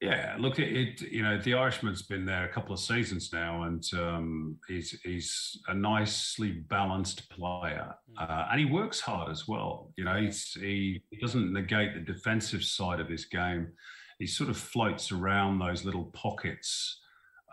[0.00, 3.84] Yeah, look, it, you know the Irishman's been there a couple of seasons now, and
[3.94, 8.22] um, he's he's a nicely balanced player, mm.
[8.22, 9.90] uh, and he works hard as well.
[9.96, 13.72] You know, he's, he he doesn't negate the defensive side of his game.
[14.20, 17.00] He sort of floats around those little pockets,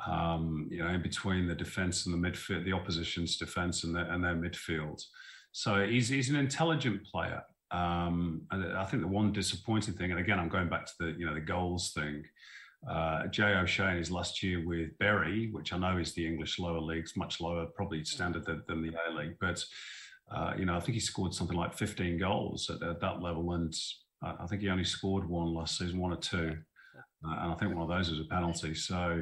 [0.08, 4.06] um, you know, in between the defense and the midfield, the opposition's defense and their
[4.12, 5.04] and their midfield.
[5.52, 7.42] So he's he's an intelligent player.
[7.72, 11.16] Um, and I think the one disappointing thing, and again, I'm going back to the
[11.18, 12.24] you know the goals thing.
[12.90, 16.60] Uh, Jay O'Shea in his last year with Bury, which I know is the English
[16.60, 19.38] lower leagues, much lower, probably standard than, than the A League.
[19.40, 19.64] But
[20.32, 23.54] uh, you know, I think he scored something like 15 goals at, at that level,
[23.54, 23.74] and
[24.22, 26.58] I think he only scored one last season, one or two,
[27.28, 28.74] uh, and I think one of those was a penalty.
[28.74, 29.22] So.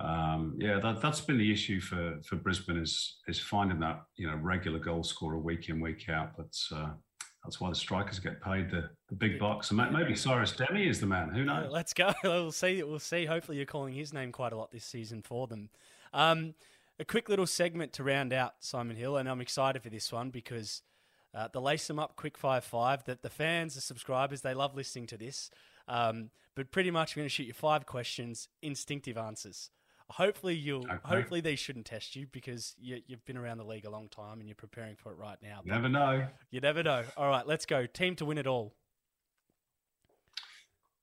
[0.00, 4.26] Um, yeah, that, that's been the issue for, for Brisbane is is finding that you
[4.26, 6.30] know regular goal scorer week in week out.
[6.34, 6.92] But uh,
[7.44, 9.70] that's why the strikers get paid the, the big bucks.
[9.70, 11.30] And maybe Cyrus Dehmie is the man.
[11.30, 11.70] Who knows?
[11.70, 12.12] Let's go.
[12.22, 12.82] We'll see.
[12.82, 13.24] We'll see.
[13.24, 15.70] Hopefully, you're calling his name quite a lot this season for them.
[16.12, 16.54] Um,
[17.00, 20.30] a quick little segment to round out Simon Hill, and I'm excited for this one
[20.30, 20.82] because
[21.34, 23.04] uh, the lace them up quick five five.
[23.04, 25.50] That the fans, the subscribers, they love listening to this.
[25.88, 29.70] Um, but pretty much, we're going to shoot you five questions, instinctive answers.
[30.12, 30.84] Hopefully you'll.
[30.84, 30.96] Okay.
[31.04, 34.40] Hopefully they shouldn't test you because you, have been around the league a long time
[34.40, 35.60] and you're preparing for it right now.
[35.64, 36.26] You never know.
[36.50, 37.02] You never know.
[37.16, 37.86] All right, let's go.
[37.86, 38.74] Team to win it all.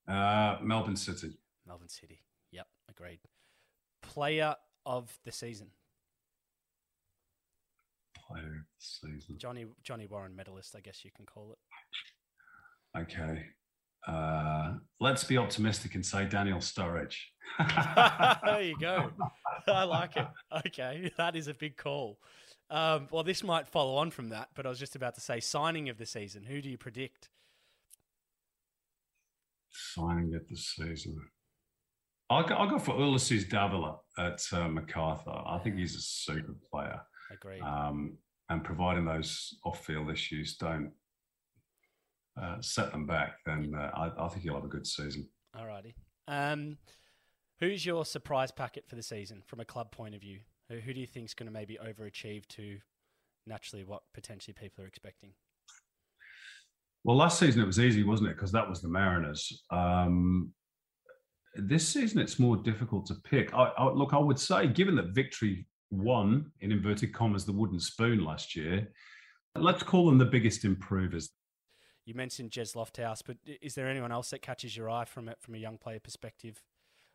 [0.06, 1.38] Uh, Melbourne City.
[1.66, 2.20] Melbourne City.
[2.52, 3.20] Yep, agreed.
[4.02, 4.54] Player
[4.86, 5.68] of the season.
[8.28, 9.38] Player of the season.
[9.38, 12.98] Johnny Johnny Warren medalist, I guess you can call it.
[12.98, 13.44] Okay.
[14.06, 17.16] Uh, let's be optimistic and say Daniel Sturridge.
[18.44, 19.10] there you go.
[19.68, 20.26] I like it.
[20.66, 22.18] Okay, that is a big call.
[22.70, 25.40] Um, well, this might follow on from that, but I was just about to say
[25.40, 26.44] signing of the season.
[26.44, 27.28] Who do you predict?
[29.70, 31.20] Signing of the season.
[32.28, 35.42] I'll go, I'll go for Ulises Davila at uh, Macarthur.
[35.46, 37.00] I think he's a super player.
[37.32, 37.60] Agreed.
[37.60, 38.16] Um,
[38.48, 40.92] and providing those off-field issues don't
[42.40, 45.28] uh, set them back, then uh, I, I, think you'll have a good season.
[45.56, 45.94] Alrighty.
[46.28, 46.78] Um,
[47.58, 50.40] who's your surprise packet for the season from a club point of view?
[50.68, 52.78] Who, who do you think is going to maybe overachieve to
[53.46, 55.30] naturally what potentially people are expecting?
[57.04, 58.36] Well, last season it was easy, wasn't it?
[58.36, 59.64] Because that was the Mariners.
[59.70, 60.52] Um,
[61.54, 63.52] this season it's more difficult to pick.
[63.54, 67.80] I, I, look, I would say, given that Victory won in inverted commas the wooden
[67.80, 68.88] spoon last year,
[69.56, 71.30] let's call them the biggest improvers.
[72.10, 75.36] You mentioned Jez Lofthouse, but is there anyone else that catches your eye from it
[75.40, 76.60] from a young player perspective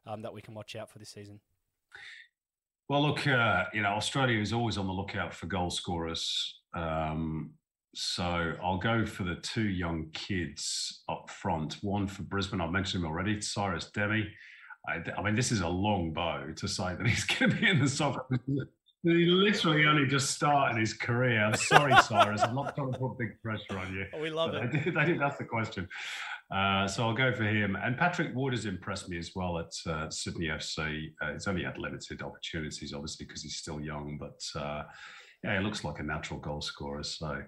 [0.08, 1.42] um, that we can watch out for this season?
[2.88, 6.62] Well, look, uh, you know, Australia is always on the lookout for goal scorers.
[6.74, 7.52] Um,
[7.94, 11.74] so I'll go for the two young kids up front.
[11.82, 14.30] One for Brisbane, I've mentioned him already, Cyrus Dehmie.
[14.88, 17.68] I, I, mean, this is a long bow to say that he's going to be
[17.68, 18.26] in the soccer.
[19.06, 21.46] He literally only just started his career.
[21.46, 22.42] I'm Sorry, Cyrus.
[22.42, 24.06] I'm not trying to put big pressure on you.
[24.14, 24.64] Oh, we love it.
[24.64, 25.88] I did, I did, that's the question.
[26.50, 27.76] Uh, so I'll go for him.
[27.76, 31.12] And Patrick Wood has impressed me as well at uh, Sydney FC.
[31.22, 34.84] Uh, he's only had limited opportunities, obviously, because he's still young, but uh,
[35.44, 37.04] yeah, he looks like a natural goal scorer.
[37.04, 37.44] So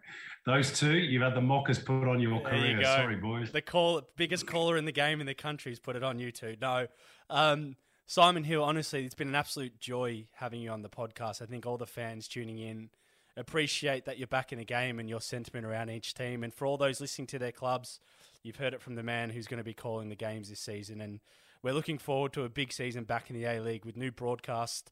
[0.45, 2.80] those two, you've had the mockers put on your there career.
[2.80, 3.51] You Sorry, boys.
[3.51, 6.55] The call, biggest caller in the game in the country's put it on you two.
[6.62, 6.86] No.
[7.32, 7.76] Um,
[8.10, 11.41] Simon Hill, honestly, it's been an absolute joy having you on the podcast.
[11.41, 12.89] I think all the fans tuning in
[13.36, 16.41] appreciate that you're back in the game and your sentiment around each team.
[16.41, 17.99] And for all those listening to their clubs,
[18.43, 21.01] you've heard it from the man who's going to be calling the games this season.
[21.01, 21.20] And
[21.62, 24.89] we're looking forward to a big season back in the A League with new broadcast,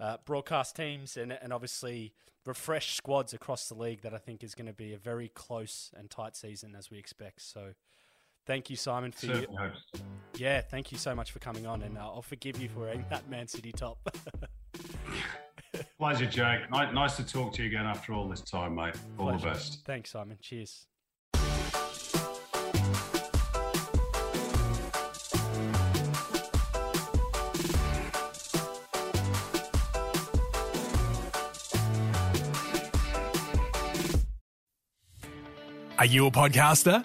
[0.00, 2.14] uh, broadcast teams, and, and obviously
[2.44, 4.02] refreshed squads across the league.
[4.02, 6.98] That I think is going to be a very close and tight season as we
[6.98, 7.42] expect.
[7.42, 7.74] So
[8.46, 9.46] Thank you, Simon, for you.
[10.36, 13.04] Yeah, thank you so much for coming on, and uh, I'll forgive you for wearing
[13.10, 13.98] that Man City top.
[15.98, 16.70] Pleasure, Jake.
[16.70, 18.94] Nice to talk to you again after all this time, mate.
[19.18, 19.46] All Pleasure.
[19.46, 19.84] the best.
[19.84, 20.38] Thanks, Simon.
[20.40, 20.86] Cheers.
[35.98, 37.04] Are you a podcaster?